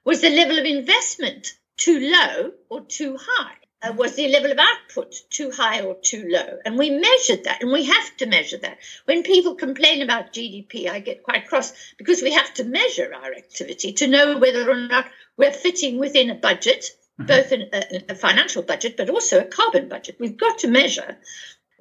Was 0.04 0.22
the 0.22 0.30
level 0.30 0.58
of 0.58 0.65
investment 0.65 1.54
too 1.78 2.12
low 2.12 2.52
or 2.70 2.82
too 2.82 3.17
high? 3.20 3.58
Uh, 3.80 3.93
was 3.93 4.15
the 4.15 4.28
level 4.30 4.52
of 4.52 4.58
output 4.58 5.13
too 5.30 5.52
high 5.52 5.82
or 5.82 5.96
too 6.02 6.28
low? 6.28 6.58
And 6.65 6.80
we 6.80 6.89
measured 6.89 7.43
that, 7.43 7.62
and 7.62 7.72
we 7.72 7.84
have 7.84 8.17
to 8.17 8.26
measure 8.26 8.58
that. 8.58 8.80
When 9.06 9.22
people 9.22 9.54
complain 9.54 10.02
about 10.02 10.34
GDP, 10.34 10.89
I 10.89 11.00
get 11.00 11.22
quite 11.22 11.48
cross 11.48 11.72
because 11.96 12.24
we 12.24 12.32
have 12.32 12.52
to 12.56 12.63
measure 12.63 13.13
our 13.13 13.32
activity 13.32 13.93
to 13.93 14.08
know 14.08 14.39
whether 14.39 14.67
or 14.67 14.88
not 14.88 15.06
we're 15.38 15.52
fitting 15.52 16.00
within 16.00 16.32
a 16.32 16.36
budget, 16.36 16.89
mm-hmm. 17.20 17.28
both 17.28 17.52
a, 17.52 18.12
a 18.12 18.16
financial 18.16 18.64
budget, 18.64 18.98
but 18.98 19.10
also 19.10 19.40
a 19.40 19.46
carbon 19.46 19.90
budget. 19.90 20.18
We've 20.20 20.38
got 20.38 20.60
to 20.60 20.68
measure. 20.68 21.18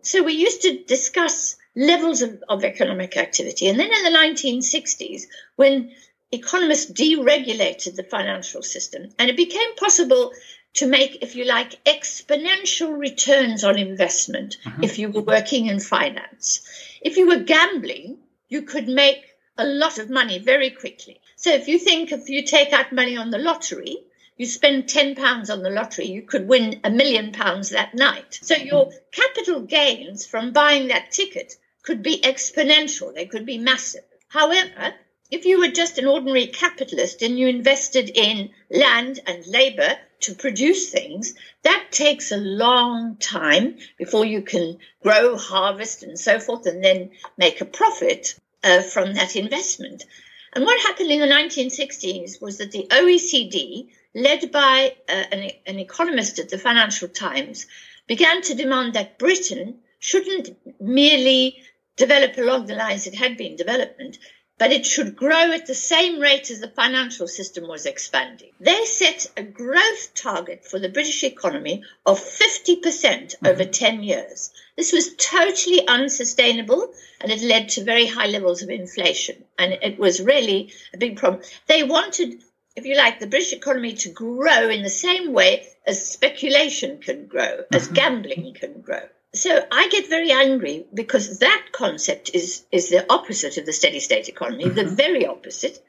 So 0.03 0.23
we 0.23 0.35
used 0.35 0.63
to 0.63 0.85
discuss 0.85 1.57
levels 1.75 2.23
of, 2.23 2.43
of 2.49 2.65
economic 2.65 3.17
activity. 3.17 3.69
And 3.69 3.79
then 3.79 3.91
in 3.93 4.05
the 4.05 4.19
1960s, 4.19 5.25
when 5.57 5.93
economists 6.33 6.91
deregulated 6.91 7.97
the 7.97 8.03
financial 8.03 8.63
system 8.63 9.11
and 9.19 9.31
it 9.31 9.37
became 9.37 9.75
possible 9.77 10.33
to 10.75 10.87
make, 10.87 11.23
if 11.23 11.37
you 11.37 11.45
like, 11.45 11.83
exponential 11.85 12.99
returns 12.99 13.65
on 13.65 13.79
investment 13.79 14.57
mm-hmm. 14.65 14.85
if 14.85 14.99
you 14.99 15.11
were 15.11 15.23
working 15.23 15.67
in 15.67 15.81
finance. 15.81 16.61
If 17.01 17.17
you 17.17 17.29
were 17.29 17.41
gambling, 17.41 18.19
you 18.49 18.63
could 18.63 18.89
make 18.89 19.25
a 19.57 19.65
lot 19.65 19.99
of 19.99 20.11
money 20.11 20.39
very 20.39 20.71
quickly. 20.71 21.21
So 21.37 21.51
if 21.51 21.69
you 21.69 21.79
think 21.79 22.13
if 22.13 22.29
you 22.29 22.43
take 22.43 22.73
out 22.73 22.93
money 22.93 23.17
on 23.17 23.31
the 23.31 23.39
lottery, 23.39 23.99
you 24.37 24.47
spend 24.47 24.89
10 24.89 25.15
pounds 25.15 25.51
on 25.51 25.63
the 25.63 25.71
lottery, 25.71 26.07
you 26.07 26.23
could 26.23 26.47
win 26.47 26.81
a 26.85 26.91
million 26.91 27.33
pounds 27.33 27.71
that 27.71 27.95
night. 27.95 28.39
So 28.43 28.55
your 28.55 28.91
capital 29.13 29.63
gains 29.63 30.27
from 30.27 30.53
buying 30.53 30.89
that 30.89 31.11
ticket 31.11 31.57
could 31.83 32.03
be 32.03 32.21
exponential, 32.21 33.15
they 33.15 33.27
could 33.27 33.47
be 33.47 33.59
massive. 33.59 34.05
However, 34.29 34.95
if 35.31 35.45
you 35.45 35.59
were 35.59 35.69
just 35.69 35.99
an 35.99 36.07
ordinary 36.07 36.47
capitalist 36.47 37.23
and 37.23 37.39
you 37.39 37.49
invested 37.49 38.11
in 38.15 38.51
land 38.71 39.21
and 39.27 39.47
labor 39.47 39.99
to 40.21 40.35
produce 40.35 40.91
things, 40.91 41.35
that 41.63 41.87
takes 41.91 42.31
a 42.31 42.37
long 42.37 43.17
time 43.17 43.79
before 43.99 44.25
you 44.25 44.43
can 44.43 44.79
grow, 45.03 45.37
harvest, 45.37 46.03
and 46.03 46.19
so 46.19 46.39
forth, 46.39 46.67
and 46.67 46.85
then 46.85 47.11
make 47.37 47.61
a 47.61 47.65
profit 47.65 48.39
uh, 48.63 48.83
from 48.83 49.15
that 49.15 49.37
investment. 49.37 50.05
And 50.53 50.65
what 50.65 50.81
happened 50.81 51.11
in 51.11 51.21
the 51.21 51.27
1960s 51.27 52.41
was 52.41 52.59
that 52.59 52.73
the 52.73 52.87
OECD, 52.89 53.89
led 54.17 54.51
by 54.51 54.97
uh, 55.09 55.13
an, 55.31 55.51
an 55.67 55.79
economist 55.79 56.39
at 56.39 56.49
the 56.49 56.59
Financial 56.59 57.07
Times, 57.07 57.67
began 58.07 58.41
to 58.41 58.55
demand 58.55 58.95
that 58.95 59.19
Britain 59.19 59.79
shouldn't 59.99 60.57
merely 60.81 61.63
develop 61.97 62.39
along 62.39 62.67
the 62.67 62.75
lines 62.75 63.07
it 63.07 63.15
had 63.15 63.37
been 63.37 63.57
development, 63.57 64.19
but 64.59 64.73
it 64.73 64.87
should 64.87 65.17
grow 65.17 65.53
at 65.53 65.67
the 65.67 65.75
same 65.75 66.19
rate 66.19 66.51
as 66.51 66.61
the 66.61 66.69
financial 66.69 67.29
system 67.29 67.69
was 67.69 67.85
expanding. 67.85 68.53
They 68.59 68.87
set 68.87 69.27
a 69.37 69.43
growth 69.43 70.15
target 70.15 70.65
for 70.65 70.79
the 70.79 70.89
British 70.89 71.23
economy 71.25 71.83
of 72.07 72.19
50% 72.19 72.81
mm 72.81 73.39
hmm 73.39 73.47
over 73.47 73.65
10 73.65 74.03
years. 74.03 74.51
This 74.77 74.93
was 74.93 75.15
totally 75.17 75.87
unsustainable 75.87 76.93
and 77.21 77.31
it 77.31 77.43
led 77.43 77.69
to 77.71 77.85
very 77.85 78.07
high 78.07 78.29
levels 78.29 78.63
of 78.63 78.71
inflation. 78.71 79.45
And 79.59 79.75
it 79.83 79.99
was 79.99 80.21
really 80.21 80.73
a 80.95 80.99
big 80.99 81.17
problem. 81.17 81.43
They 81.67 81.83
wanted, 81.83 82.43
if 82.77 82.85
you 82.85 82.95
like, 82.95 83.19
the 83.19 83.27
British 83.27 83.55
economy 83.55 83.95
to 83.95 84.11
grow 84.11 84.69
in 84.69 84.83
the 84.83 84.91
same 84.91 85.33
way 85.33 85.67
as 85.87 86.09
speculation 86.09 86.99
can 86.99 87.27
grow, 87.27 87.65
as 87.73 87.85
mm-hmm. 87.85 87.95
gambling 87.95 88.55
can 88.55 88.83
grow. 88.83 89.01
So 89.35 89.67
I 89.73 89.89
get 89.89 90.09
very 90.09 90.31
angry 90.31 90.87
because 90.93 91.39
that 91.39 91.67
concept 91.73 92.31
is, 92.35 92.65
is 92.71 92.91
the 92.91 93.11
opposite 93.11 93.57
of 93.57 93.67
the 93.67 93.73
steady 93.73 94.01
state 94.01 94.29
economy, 94.29 94.65
mm-hmm. 94.65 94.75
the 94.75 94.85
very 94.85 95.27
opposite. 95.27 95.83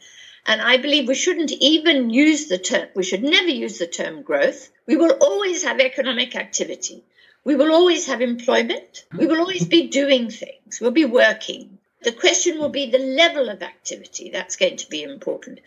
And 0.45 0.61
I 0.61 0.77
believe 0.77 1.09
we 1.09 1.15
shouldn't 1.15 1.51
even 1.51 2.09
use 2.09 2.47
the 2.47 2.57
term, 2.57 2.87
we 2.95 3.03
should 3.03 3.23
never 3.23 3.49
use 3.49 3.79
the 3.79 3.87
term 3.87 4.21
growth. 4.21 4.69
We 4.85 4.95
will 4.95 5.11
always 5.19 5.63
have 5.65 5.81
economic 5.81 6.37
activity. 6.37 7.03
We 7.43 7.55
will 7.55 7.73
always 7.73 8.07
have 8.07 8.21
employment. 8.21 9.05
We 9.17 9.25
will 9.25 9.39
always 9.39 9.65
be 9.65 9.87
doing 9.87 10.29
things. 10.29 10.79
We'll 10.79 10.91
be 10.91 11.05
working. 11.05 11.77
The 12.01 12.11
question 12.11 12.59
will 12.59 12.69
be 12.69 12.89
the 12.89 12.99
level 12.99 13.49
of 13.49 13.61
activity. 13.61 14.29
That's 14.29 14.55
going 14.55 14.77
to 14.77 14.89
be 14.89 15.03
important. 15.03 15.59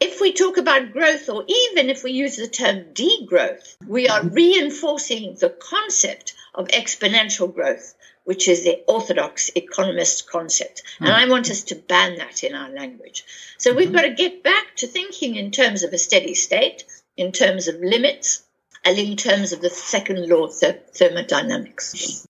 If 0.00 0.20
we 0.20 0.32
talk 0.32 0.58
about 0.58 0.92
growth, 0.92 1.28
or 1.28 1.44
even 1.46 1.90
if 1.90 2.04
we 2.04 2.12
use 2.12 2.36
the 2.36 2.46
term 2.46 2.94
degrowth, 2.94 3.76
we 3.84 4.08
are 4.08 4.22
reinforcing 4.22 5.34
the 5.34 5.50
concept 5.50 6.34
of 6.54 6.68
exponential 6.68 7.52
growth, 7.52 7.94
which 8.22 8.46
is 8.46 8.62
the 8.62 8.84
orthodox 8.86 9.50
economist 9.56 10.30
concept. 10.30 10.82
And 11.00 11.08
hmm. 11.08 11.14
I 11.14 11.28
want 11.28 11.50
us 11.50 11.62
to 11.64 11.74
ban 11.74 12.18
that 12.18 12.44
in 12.44 12.54
our 12.54 12.70
language. 12.70 13.24
So 13.58 13.74
we've 13.74 13.88
hmm. 13.88 13.94
got 13.94 14.02
to 14.02 14.10
get 14.14 14.44
back 14.44 14.76
to 14.76 14.86
thinking 14.86 15.34
in 15.34 15.50
terms 15.50 15.82
of 15.82 15.92
a 15.92 15.98
steady 15.98 16.34
state, 16.34 16.84
in 17.16 17.32
terms 17.32 17.66
of 17.66 17.80
limits, 17.80 18.44
and 18.84 18.96
in 18.98 19.16
terms 19.16 19.52
of 19.52 19.60
the 19.60 19.70
second 19.70 20.28
law 20.28 20.44
of 20.44 20.54
thermodynamics. 20.54 22.26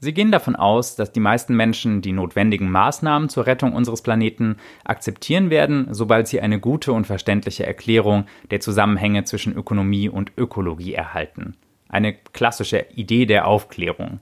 Sie 0.00 0.14
gehen 0.14 0.30
davon 0.30 0.54
aus, 0.54 0.94
dass 0.94 1.10
die 1.10 1.18
meisten 1.18 1.56
Menschen 1.56 2.02
die 2.02 2.12
notwendigen 2.12 2.70
Maßnahmen 2.70 3.28
zur 3.28 3.46
Rettung 3.46 3.72
unseres 3.72 4.00
Planeten 4.00 4.56
akzeptieren 4.84 5.50
werden, 5.50 5.88
sobald 5.90 6.28
sie 6.28 6.40
eine 6.40 6.60
gute 6.60 6.92
und 6.92 7.06
verständliche 7.06 7.66
Erklärung 7.66 8.26
der 8.52 8.60
Zusammenhänge 8.60 9.24
zwischen 9.24 9.56
Ökonomie 9.56 10.08
und 10.08 10.30
Ökologie 10.36 10.94
erhalten. 10.94 11.56
Eine 11.88 12.14
klassische 12.14 12.86
Idee 12.94 13.26
der 13.26 13.48
Aufklärung. 13.48 14.20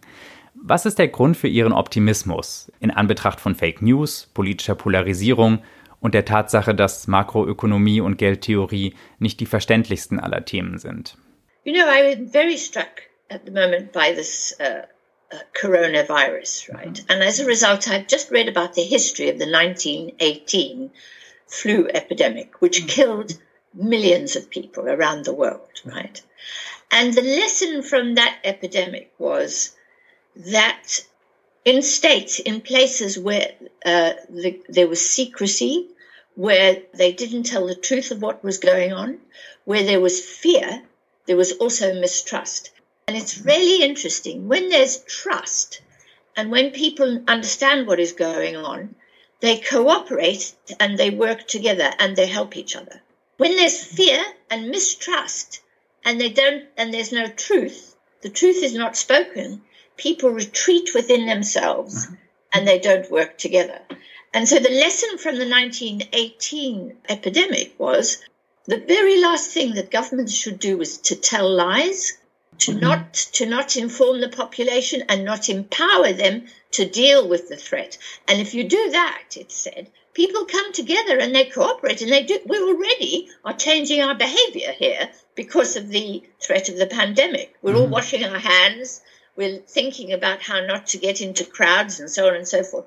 Was 0.55 0.87
ist 0.87 0.99
der 0.99 1.09
Grund 1.09 1.37
für 1.37 1.49
Ihren 1.49 1.75
Optimismus 1.75 2.73
in 2.81 2.91
Anbetracht 2.91 3.39
von 3.39 3.55
Fake 3.55 3.83
News, 3.83 4.31
politischer 4.33 4.77
Polarisierung 4.77 5.59
und 6.01 6.15
der 6.15 6.25
Tatsache, 6.25 6.75
dass 6.75 7.07
Makroökonomie 7.07 8.01
und 8.01 8.17
Geldtheorie 8.17 8.95
nicht 9.19 9.41
die 9.41 9.47
verständlichsten 9.47 10.21
aller 10.21 10.47
Themen 10.47 10.79
sind? 10.79 11.19
You 11.65 11.75
know, 11.75 11.83
I'm 11.83 12.31
very 12.31 12.57
struck 12.57 13.03
at 13.29 13.43
the 13.45 13.53
moment 13.53 13.93
by 13.93 14.15
this 14.15 14.57
uh, 14.59 14.87
uh, 15.33 15.39
coronavirus, 15.61 16.73
right? 16.73 16.93
Mm-hmm. 16.93 17.11
And 17.11 17.23
as 17.23 17.41
a 17.41 17.47
result, 17.47 17.89
I've 17.89 18.07
just 18.07 18.31
read 18.31 18.49
about 18.49 18.75
the 18.75 18.85
history 18.85 19.29
of 19.29 19.39
the 19.39 19.51
1918 19.51 20.91
flu 21.47 21.89
epidemic, 21.93 22.61
which 22.61 22.79
mm-hmm. 22.79 22.89
killed 22.89 23.39
millions 23.75 24.37
of 24.37 24.51
people 24.51 24.89
around 24.89 25.25
the 25.25 25.35
world, 25.35 25.69
right? 25.85 26.21
And 26.91 27.12
the 27.12 27.23
lesson 27.23 27.83
from 27.83 28.15
that 28.15 28.39
epidemic 28.45 29.12
was 29.19 29.75
that 30.37 31.05
in 31.65 31.83
states, 31.83 32.39
in 32.39 32.61
places 32.61 33.19
where 33.19 33.53
uh, 33.85 34.12
the, 34.31 34.61
there 34.69 34.87
was 34.87 35.09
secrecy, 35.09 35.89
where 36.37 36.83
they 36.95 37.12
didn't 37.12 37.45
tell 37.45 37.67
the 37.67 37.75
truth 37.75 38.11
of 38.11 38.23
what 38.23 38.45
was 38.45 38.59
going 38.59 38.93
on, 38.93 39.19
where 39.65 39.83
there 39.83 40.01
was 40.01 40.25
fear, 40.25 40.83
there 41.27 41.37
was 41.37 41.53
also 41.53 42.01
mistrust. 42.01 42.71
And 43.09 43.16
it's 43.16 43.38
really 43.38 43.85
interesting. 43.85 44.49
When 44.49 44.69
there's 44.69 45.03
trust 45.05 45.81
and 46.37 46.51
when 46.51 46.71
people 46.71 47.23
understand 47.29 47.87
what 47.87 48.01
is 48.01 48.12
going 48.12 48.57
on, 48.57 48.95
they 49.40 49.59
cooperate 49.59 50.55
and 50.81 50.99
they 50.99 51.11
work 51.11 51.47
together 51.47 51.90
and 51.99 52.16
they 52.16 52.27
help 52.27 52.57
each 52.57 52.75
other. 52.75 53.01
When 53.37 53.55
there's 53.57 53.85
fear 53.85 54.23
and 54.51 54.71
mistrust, 54.71 55.61
and 56.07 56.21
they 56.21 56.31
don't 56.31 56.64
and 56.79 56.95
there's 56.95 57.12
no 57.12 57.27
truth 57.27 57.97
the 58.23 58.31
truth 58.31 58.62
is 58.62 58.73
not 58.73 58.97
spoken 58.97 59.61
people 59.97 60.31
retreat 60.31 60.95
within 60.95 61.27
themselves 61.27 62.07
and 62.53 62.66
they 62.66 62.79
don't 62.79 63.11
work 63.11 63.37
together. 63.38 63.81
And 64.33 64.49
so 64.49 64.59
the 64.59 64.71
lesson 64.71 65.19
from 65.19 65.37
the 65.37 65.49
1918 65.49 66.97
epidemic 67.09 67.79
was 67.79 68.23
the 68.66 68.79
very 68.79 69.21
last 69.21 69.51
thing 69.51 69.75
that 69.75 69.90
governments 69.90 70.35
should 70.35 70.59
do 70.59 70.77
was 70.77 70.99
to 70.99 71.16
tell 71.16 71.51
lies 71.51 72.19
to 72.59 72.73
mm-hmm. 72.73 72.81
not 72.81 73.14
to 73.14 73.47
not 73.47 73.77
inform 73.77 74.21
the 74.21 74.29
population 74.29 75.03
and 75.09 75.25
not 75.25 75.49
empower 75.49 76.12
them 76.12 76.47
to 76.73 76.88
deal 76.88 77.29
with 77.29 77.49
the 77.49 77.57
threat 77.57 77.99
and 78.29 78.40
if 78.40 78.55
you 78.55 78.64
do 78.64 78.90
that 78.90 79.23
it 79.37 79.51
said 79.51 79.90
people 80.14 80.45
come 80.47 80.73
together 80.73 81.19
and 81.19 81.35
they 81.35 81.45
cooperate 81.45 82.03
and 82.03 82.11
they 82.11 82.23
do 82.23 82.38
we 82.47 82.59
already 82.59 83.29
are 83.45 83.53
changing 83.53 84.01
our 84.01 84.14
behavior 84.14 84.73
here 84.73 85.09
because 85.35 85.77
of 85.77 85.88
the 85.88 86.23
threat 86.40 86.69
of 86.69 86.77
the 86.77 86.87
pandemic 86.87 87.55
we're 87.62 87.73
mm-hmm. 87.73 87.83
all 87.83 87.88
washing 87.88 88.25
our 88.25 88.38
hands 88.38 89.03
we're 89.37 89.59
thinking 89.59 90.12
about 90.12 90.42
how 90.42 90.61
not 90.61 90.87
to 90.87 90.99
get 90.99 91.20
into 91.20 91.44
crowds 91.44 92.01
and 92.01 92.11
so 92.11 92.29
on 92.29 92.35
and 92.35 92.49
so 92.49 92.62
forth 92.62 92.87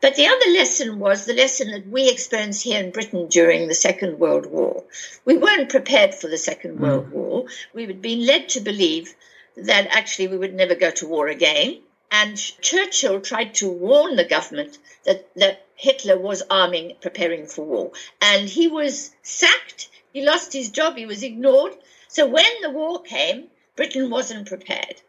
but 0.00 0.16
the 0.16 0.26
other 0.26 0.50
lesson 0.52 0.98
was 0.98 1.24
the 1.24 1.34
lesson 1.34 1.70
that 1.70 1.86
we 1.86 2.10
experienced 2.10 2.64
here 2.64 2.82
in 2.82 2.90
britain 2.90 3.26
during 3.28 3.68
the 3.68 3.74
second 3.74 4.18
world 4.18 4.46
war 4.46 4.84
we 5.24 5.36
weren't 5.36 5.70
prepared 5.70 6.14
for 6.14 6.28
the 6.28 6.36
2nd 6.36 6.72
mm-hmm. 6.72 6.82
world 6.82 7.10
war 7.10 7.44
we 7.74 7.86
had 7.86 8.02
been 8.02 8.24
led 8.26 8.48
to 8.48 8.60
believe 8.60 9.14
that 9.56 9.86
actually 9.90 10.28
we 10.28 10.38
would 10.38 10.54
never 10.54 10.74
go 10.74 10.90
to 10.90 11.06
war 11.06 11.28
again 11.28 11.78
and 12.10 12.36
Churchill 12.36 13.20
tried 13.20 13.54
to 13.54 13.68
warn 13.68 14.14
the 14.14 14.24
government 14.24 14.78
that, 15.04 15.28
that 15.34 15.66
Hitler 15.74 16.16
was 16.16 16.44
arming, 16.48 16.92
preparing 17.00 17.46
for 17.46 17.64
war. 17.64 17.90
And 18.22 18.48
he 18.48 18.68
was 18.68 19.10
sacked. 19.22 19.88
He 20.12 20.22
lost 20.22 20.52
his 20.52 20.70
job. 20.70 20.96
He 20.96 21.06
was 21.06 21.24
ignored. 21.24 21.72
So 22.06 22.26
when 22.26 22.62
the 22.62 22.70
war 22.70 23.02
came, 23.02 23.48
Britain 23.74 24.10
wasn't 24.10 24.46
prepared. 24.46 25.00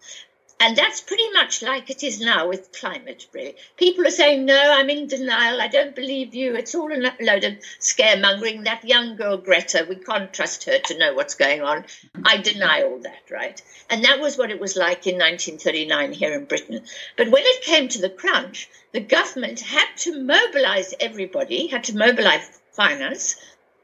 And 0.58 0.78
that's 0.78 1.02
pretty 1.02 1.30
much 1.32 1.62
like 1.62 1.90
it 1.90 2.02
is 2.02 2.22
now 2.22 2.48
with 2.48 2.72
climate, 2.72 3.28
really. 3.34 3.56
People 3.76 4.08
are 4.08 4.12
saying, 4.12 4.46
no, 4.46 4.58
I'm 4.58 4.90
in 4.90 5.08
denial. 5.08 5.62
I 5.62 5.68
don't 5.68 5.94
believe 5.94 6.34
you. 6.34 6.56
It's 6.56 6.74
all 6.74 6.92
a 6.92 7.12
load 7.20 7.44
of 7.44 7.54
scaremongering. 7.80 8.64
That 8.64 8.86
young 8.86 9.18
girl, 9.18 9.38
Greta, 9.38 9.86
we 9.88 9.98
can't 9.98 10.34
trust 10.34 10.64
her 10.64 10.80
to 10.80 10.98
know 10.98 11.14
what's 11.14 11.36
going 11.36 11.62
on. 11.62 11.84
I 12.24 12.38
deny 12.38 12.84
all 12.84 13.00
that, 13.00 13.30
right? 13.30 13.62
And 13.90 14.06
that 14.06 14.22
was 14.22 14.38
what 14.38 14.50
it 14.50 14.62
was 14.62 14.78
like 14.78 15.06
in 15.08 15.16
1939 15.16 16.14
here 16.14 16.34
in 16.34 16.46
Britain. 16.46 16.82
But 17.18 17.30
when 17.30 17.44
it 17.46 17.64
came 17.64 17.90
to 17.90 18.02
the 18.02 18.10
crunch, 18.10 18.70
the 18.94 19.02
government 19.02 19.60
had 19.60 19.90
to 19.98 20.24
mobilize 20.24 20.94
everybody, 21.02 21.68
had 21.68 21.84
to 21.86 21.98
mobilize 21.98 22.48
finance, 22.72 23.36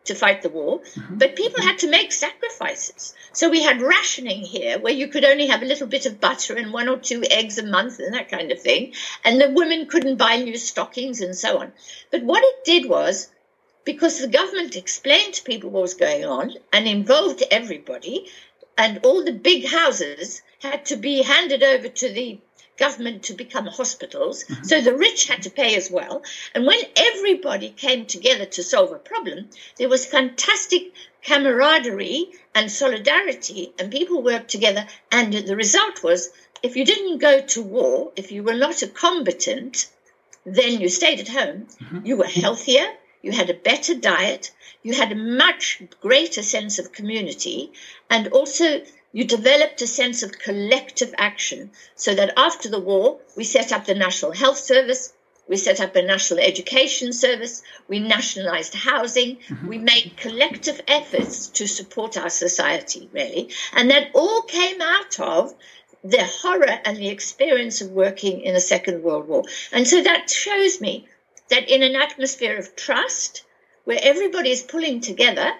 to 0.05 0.15
fight 0.15 0.41
the 0.41 0.49
war, 0.49 0.79
mm-hmm. 0.79 1.17
but 1.17 1.35
people 1.35 1.61
had 1.61 1.79
to 1.79 1.89
make 1.89 2.11
sacrifices. 2.11 3.13
So 3.33 3.49
we 3.49 3.61
had 3.61 3.81
rationing 3.81 4.41
here 4.41 4.79
where 4.79 4.93
you 4.93 5.07
could 5.07 5.23
only 5.23 5.47
have 5.47 5.61
a 5.61 5.65
little 5.65 5.87
bit 5.87 6.05
of 6.05 6.19
butter 6.19 6.55
and 6.55 6.73
one 6.73 6.89
or 6.89 6.97
two 6.97 7.23
eggs 7.29 7.57
a 7.57 7.65
month 7.65 7.99
and 7.99 8.13
that 8.13 8.29
kind 8.29 8.51
of 8.51 8.61
thing. 8.61 8.93
And 9.23 9.39
the 9.39 9.51
women 9.51 9.85
couldn't 9.85 10.17
buy 10.17 10.37
new 10.37 10.57
stockings 10.57 11.21
and 11.21 11.35
so 11.35 11.59
on. 11.59 11.71
But 12.11 12.23
what 12.23 12.43
it 12.43 12.65
did 12.65 12.89
was, 12.89 13.29
because 13.83 14.19
the 14.19 14.27
government 14.27 14.75
explained 14.75 15.35
to 15.35 15.43
people 15.43 15.69
what 15.69 15.83
was 15.83 15.93
going 15.93 16.25
on 16.25 16.53
and 16.73 16.87
involved 16.87 17.43
everybody, 17.51 18.27
and 18.77 18.99
all 19.05 19.23
the 19.23 19.33
big 19.33 19.67
houses 19.67 20.41
had 20.61 20.85
to 20.85 20.95
be 20.95 21.21
handed 21.21 21.63
over 21.63 21.87
to 21.87 22.09
the 22.09 22.39
government 22.85 23.23
to 23.23 23.33
become 23.43 23.67
hospitals. 23.67 24.43
Mm-hmm. 24.43 24.63
So 24.69 24.81
the 24.81 24.97
rich 25.07 25.21
had 25.27 25.43
to 25.43 25.57
pay 25.61 25.71
as 25.75 25.87
well. 25.97 26.15
And 26.53 26.65
when 26.65 26.81
everybody 26.95 27.69
came 27.85 28.05
together 28.05 28.45
to 28.55 28.63
solve 28.63 28.91
a 28.91 29.07
problem, 29.11 29.49
there 29.77 29.93
was 29.95 30.13
fantastic 30.17 30.83
camaraderie 31.29 32.23
and 32.55 32.71
solidarity, 32.71 33.71
and 33.77 33.91
people 33.91 34.23
worked 34.23 34.49
together. 34.49 34.83
And 35.11 35.33
the 35.33 35.55
result 35.55 36.03
was 36.03 36.29
if 36.63 36.75
you 36.75 36.85
didn't 36.85 37.19
go 37.29 37.41
to 37.53 37.61
war, 37.61 38.11
if 38.15 38.31
you 38.31 38.41
were 38.43 38.59
not 38.65 38.81
a 38.81 38.87
combatant, 38.87 39.87
then 40.45 40.81
you 40.81 40.89
stayed 40.89 41.19
at 41.19 41.27
home, 41.39 41.67
mm-hmm. 41.67 42.05
you 42.07 42.17
were 42.17 42.25
healthier, 42.43 42.87
you 43.21 43.31
had 43.31 43.49
a 43.49 43.61
better 43.69 43.95
diet, 43.95 44.51
you 44.83 44.93
had 44.93 45.11
a 45.11 45.23
much 45.43 45.81
greater 46.01 46.43
sense 46.43 46.79
of 46.79 46.91
community, 46.91 47.71
and 48.09 48.27
also 48.29 48.81
you 49.11 49.25
developed 49.25 49.81
a 49.81 49.87
sense 49.87 50.23
of 50.23 50.39
collective 50.39 51.13
action 51.17 51.71
so 51.95 52.15
that 52.15 52.33
after 52.37 52.69
the 52.69 52.79
war, 52.79 53.19
we 53.35 53.43
set 53.43 53.71
up 53.71 53.85
the 53.85 53.95
National 53.95 54.31
Health 54.31 54.57
Service, 54.57 55.13
we 55.47 55.57
set 55.57 55.81
up 55.81 55.95
a 55.95 56.01
National 56.01 56.39
Education 56.39 57.11
Service, 57.11 57.61
we 57.87 57.99
nationalized 57.99 58.73
housing, 58.73 59.35
mm-hmm. 59.35 59.67
we 59.67 59.77
made 59.77 60.13
collective 60.15 60.79
efforts 60.87 61.47
to 61.47 61.67
support 61.67 62.17
our 62.17 62.29
society, 62.29 63.09
really. 63.11 63.49
And 63.73 63.91
that 63.91 64.11
all 64.13 64.43
came 64.43 64.81
out 64.81 65.19
of 65.19 65.53
the 66.03 66.23
horror 66.23 66.79
and 66.85 66.97
the 66.97 67.09
experience 67.09 67.81
of 67.81 67.91
working 67.91 68.41
in 68.41 68.53
the 68.53 68.61
Second 68.61 69.03
World 69.03 69.27
War. 69.27 69.43
And 69.71 69.87
so 69.87 70.01
that 70.01 70.29
shows 70.29 70.79
me 70.79 71.07
that 71.49 71.69
in 71.69 71.83
an 71.83 71.95
atmosphere 71.95 72.57
of 72.57 72.75
trust, 72.75 73.43
where 73.83 73.99
everybody 74.01 74.51
is 74.51 74.61
pulling 74.61 75.01
together, 75.01 75.51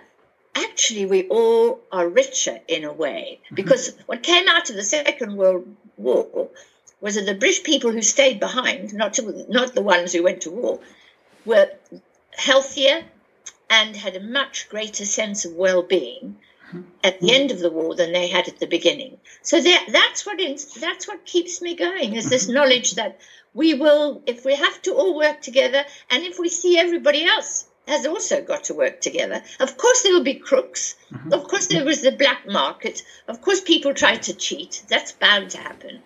actually 0.56 1.06
we 1.06 1.28
all 1.28 1.82
are 1.92 2.08
richer 2.08 2.60
in 2.68 2.84
a 2.84 2.94
way 2.94 3.40
mm-hmm. 3.46 3.56
because 3.56 3.94
what 4.06 4.24
came 4.24 4.48
out 4.48 4.70
of 4.70 4.76
the 4.76 4.84
Second 4.84 5.36
World 5.36 5.76
War 5.98 6.50
was 7.00 7.16
that 7.16 7.26
the 7.26 7.34
British 7.34 7.64
people 7.64 7.92
who 7.92 8.02
stayed 8.02 8.40
behind, 8.40 8.94
not 8.94 9.16
to, 9.16 9.46
not 9.50 9.74
the 9.74 9.82
ones 9.82 10.14
who 10.14 10.24
went 10.24 10.42
to 10.42 10.52
war, 10.52 10.80
were 11.46 11.70
healthier 12.38 13.04
and 13.70 13.96
had 13.96 14.16
a 14.16 14.20
much 14.20 14.70
greater 14.70 15.06
sense 15.06 15.46
of 15.46 15.54
well-being 15.54 16.38
mm-hmm. 16.68 16.82
at 17.04 17.20
the 17.20 17.34
end 17.34 17.52
of 17.52 17.60
the 17.60 17.72
war 17.72 17.96
than 17.96 18.14
they 18.14 18.28
had 18.28 18.48
at 18.48 18.60
the 18.60 18.68
beginning. 18.68 19.18
So 19.42 19.60
that, 19.60 19.86
that's 19.90 20.26
what 20.26 20.40
that's 20.80 21.08
what 21.08 21.26
keeps 21.26 21.62
me 21.62 21.76
going 21.76 22.14
is 22.14 22.30
this 22.30 22.46
mm-hmm. 22.46 22.54
knowledge 22.54 22.96
that 22.96 23.20
we 23.54 23.74
will, 23.74 24.22
if 24.26 24.46
we 24.46 24.56
have 24.56 24.82
to 24.84 24.94
all 24.94 25.18
work 25.18 25.42
together, 25.42 25.84
and 26.10 26.24
if 26.24 26.40
we 26.40 26.50
see 26.50 26.78
everybody 26.78 27.26
else 27.26 27.68
has 27.88 28.06
also 28.06 28.42
got 28.42 28.66
to 28.66 28.74
work 28.74 29.02
together. 29.02 29.44
Of 29.60 29.78
course, 29.78 30.04
there 30.04 30.14
will 30.14 30.24
be 30.24 30.36
crooks. 30.36 30.96
Mm-hmm. 31.12 31.34
Of 31.34 31.48
course, 31.48 31.68
there 31.68 31.86
was 31.86 32.02
the 32.02 32.12
black 32.12 32.48
market. 32.48 33.04
Of 33.28 33.42
course, 33.42 33.62
people 33.62 33.94
try 33.94 34.18
to 34.18 34.34
cheat. 34.34 34.84
That's 34.88 35.12
bound 35.12 35.52
to 35.52 35.58
happen. 35.58 36.02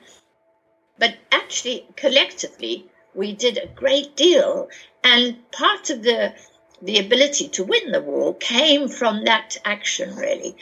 But 0.97 1.15
actually, 1.31 1.85
collectively, 1.95 2.89
we 3.13 3.33
did 3.33 3.57
a 3.57 3.67
great 3.67 4.15
deal. 4.15 4.69
And 5.03 5.49
part 5.51 5.89
of 5.89 6.03
the 6.03 6.33
the 6.81 6.99
ability 6.99 7.47
to 7.47 7.63
win 7.63 7.91
the 7.91 8.01
war 8.01 8.35
came 8.35 8.87
from 8.89 9.25
that 9.25 9.57
action, 9.63 10.15
really. 10.15 10.55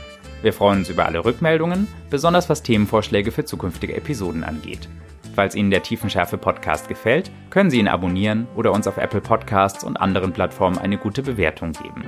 Wir 0.41 0.53
freuen 0.53 0.79
uns 0.79 0.89
über 0.89 1.05
alle 1.05 1.25
Rückmeldungen, 1.25 1.87
besonders 2.09 2.49
was 2.49 2.63
Themenvorschläge 2.63 3.31
für 3.31 3.43
zukünftige 3.43 3.95
Episoden 3.95 4.43
angeht. 4.43 4.87
Falls 5.35 5.55
Ihnen 5.55 5.71
der 5.71 5.83
Tiefenschärfe 5.83 6.37
Podcast 6.37 6.87
gefällt, 6.87 7.31
können 7.49 7.69
Sie 7.69 7.79
ihn 7.79 7.87
abonnieren 7.87 8.47
oder 8.55 8.71
uns 8.71 8.87
auf 8.87 8.97
Apple 8.97 9.21
Podcasts 9.21 9.83
und 9.83 9.97
anderen 9.97 10.31
Plattformen 10.31 10.77
eine 10.77 10.97
gute 10.97 11.21
Bewertung 11.21 11.73
geben. 11.73 12.05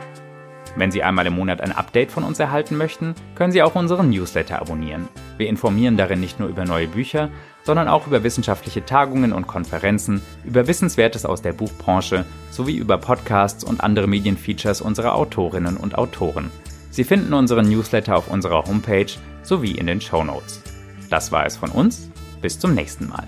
Wenn 0.75 0.91
Sie 0.91 1.03
einmal 1.03 1.27
im 1.27 1.33
Monat 1.33 1.61
ein 1.61 1.71
Update 1.71 2.11
von 2.11 2.23
uns 2.23 2.39
erhalten 2.39 2.75
möchten, 2.77 3.13
können 3.35 3.51
Sie 3.51 3.61
auch 3.61 3.75
unseren 3.75 4.09
Newsletter 4.09 4.59
abonnieren. 4.59 5.07
Wir 5.37 5.47
informieren 5.47 5.97
darin 5.97 6.19
nicht 6.19 6.39
nur 6.39 6.49
über 6.49 6.65
neue 6.65 6.87
Bücher, 6.87 7.29
sondern 7.63 7.87
auch 7.87 8.07
über 8.07 8.23
wissenschaftliche 8.23 8.85
Tagungen 8.85 9.33
und 9.33 9.47
Konferenzen, 9.47 10.21
über 10.43 10.67
Wissenswertes 10.67 11.25
aus 11.25 11.41
der 11.41 11.53
Buchbranche 11.53 12.25
sowie 12.51 12.75
über 12.75 12.97
Podcasts 12.97 13.63
und 13.63 13.81
andere 13.81 14.07
Medienfeatures 14.07 14.81
unserer 14.81 15.15
Autorinnen 15.15 15.77
und 15.77 15.97
Autoren. 15.97 16.51
Sie 16.91 17.03
finden 17.03 17.33
unseren 17.33 17.67
Newsletter 17.67 18.15
auf 18.15 18.29
unserer 18.29 18.65
Homepage 18.65 19.07
sowie 19.41 19.71
in 19.71 19.87
den 19.87 20.01
Show 20.01 20.23
Notes. 20.23 20.61
Das 21.09 21.31
war 21.31 21.45
es 21.45 21.57
von 21.57 21.69
uns. 21.71 22.09
Bis 22.41 22.59
zum 22.59 22.73
nächsten 22.75 23.07
Mal. 23.07 23.25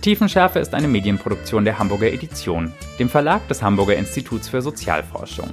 Tiefenschärfe 0.00 0.60
ist 0.60 0.74
eine 0.74 0.86
Medienproduktion 0.86 1.64
der 1.64 1.78
Hamburger 1.78 2.12
Edition, 2.12 2.72
dem 2.98 3.08
Verlag 3.08 3.46
des 3.48 3.62
Hamburger 3.62 3.96
Instituts 3.96 4.48
für 4.48 4.62
Sozialforschung. 4.62 5.50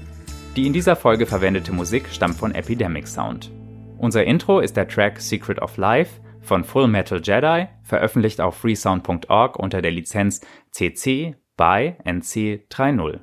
Die 0.56 0.68
in 0.68 0.74
dieser 0.74 0.96
Folge 0.96 1.26
verwendete 1.26 1.74
Musik 1.74 2.08
stammt 2.12 2.38
von 2.38 2.54
Epidemic 2.54 3.08
Sound. 3.08 3.52
Unser 3.98 4.24
Intro 4.24 4.60
ist 4.60 4.78
der 4.78 4.88
Track 4.88 5.20
Secret 5.20 5.62
of 5.62 5.78
Life 5.78 6.22
von 6.46 6.64
Full 6.64 6.88
Metal 6.88 7.22
Jedi, 7.22 7.68
veröffentlicht 7.84 8.40
auf 8.40 8.56
freesound.org 8.56 9.58
unter 9.58 9.82
der 9.82 9.92
Lizenz 9.92 10.42
CC 10.72 11.36
by 11.58 11.96
NC 12.04 12.68
3.0. 12.70 13.20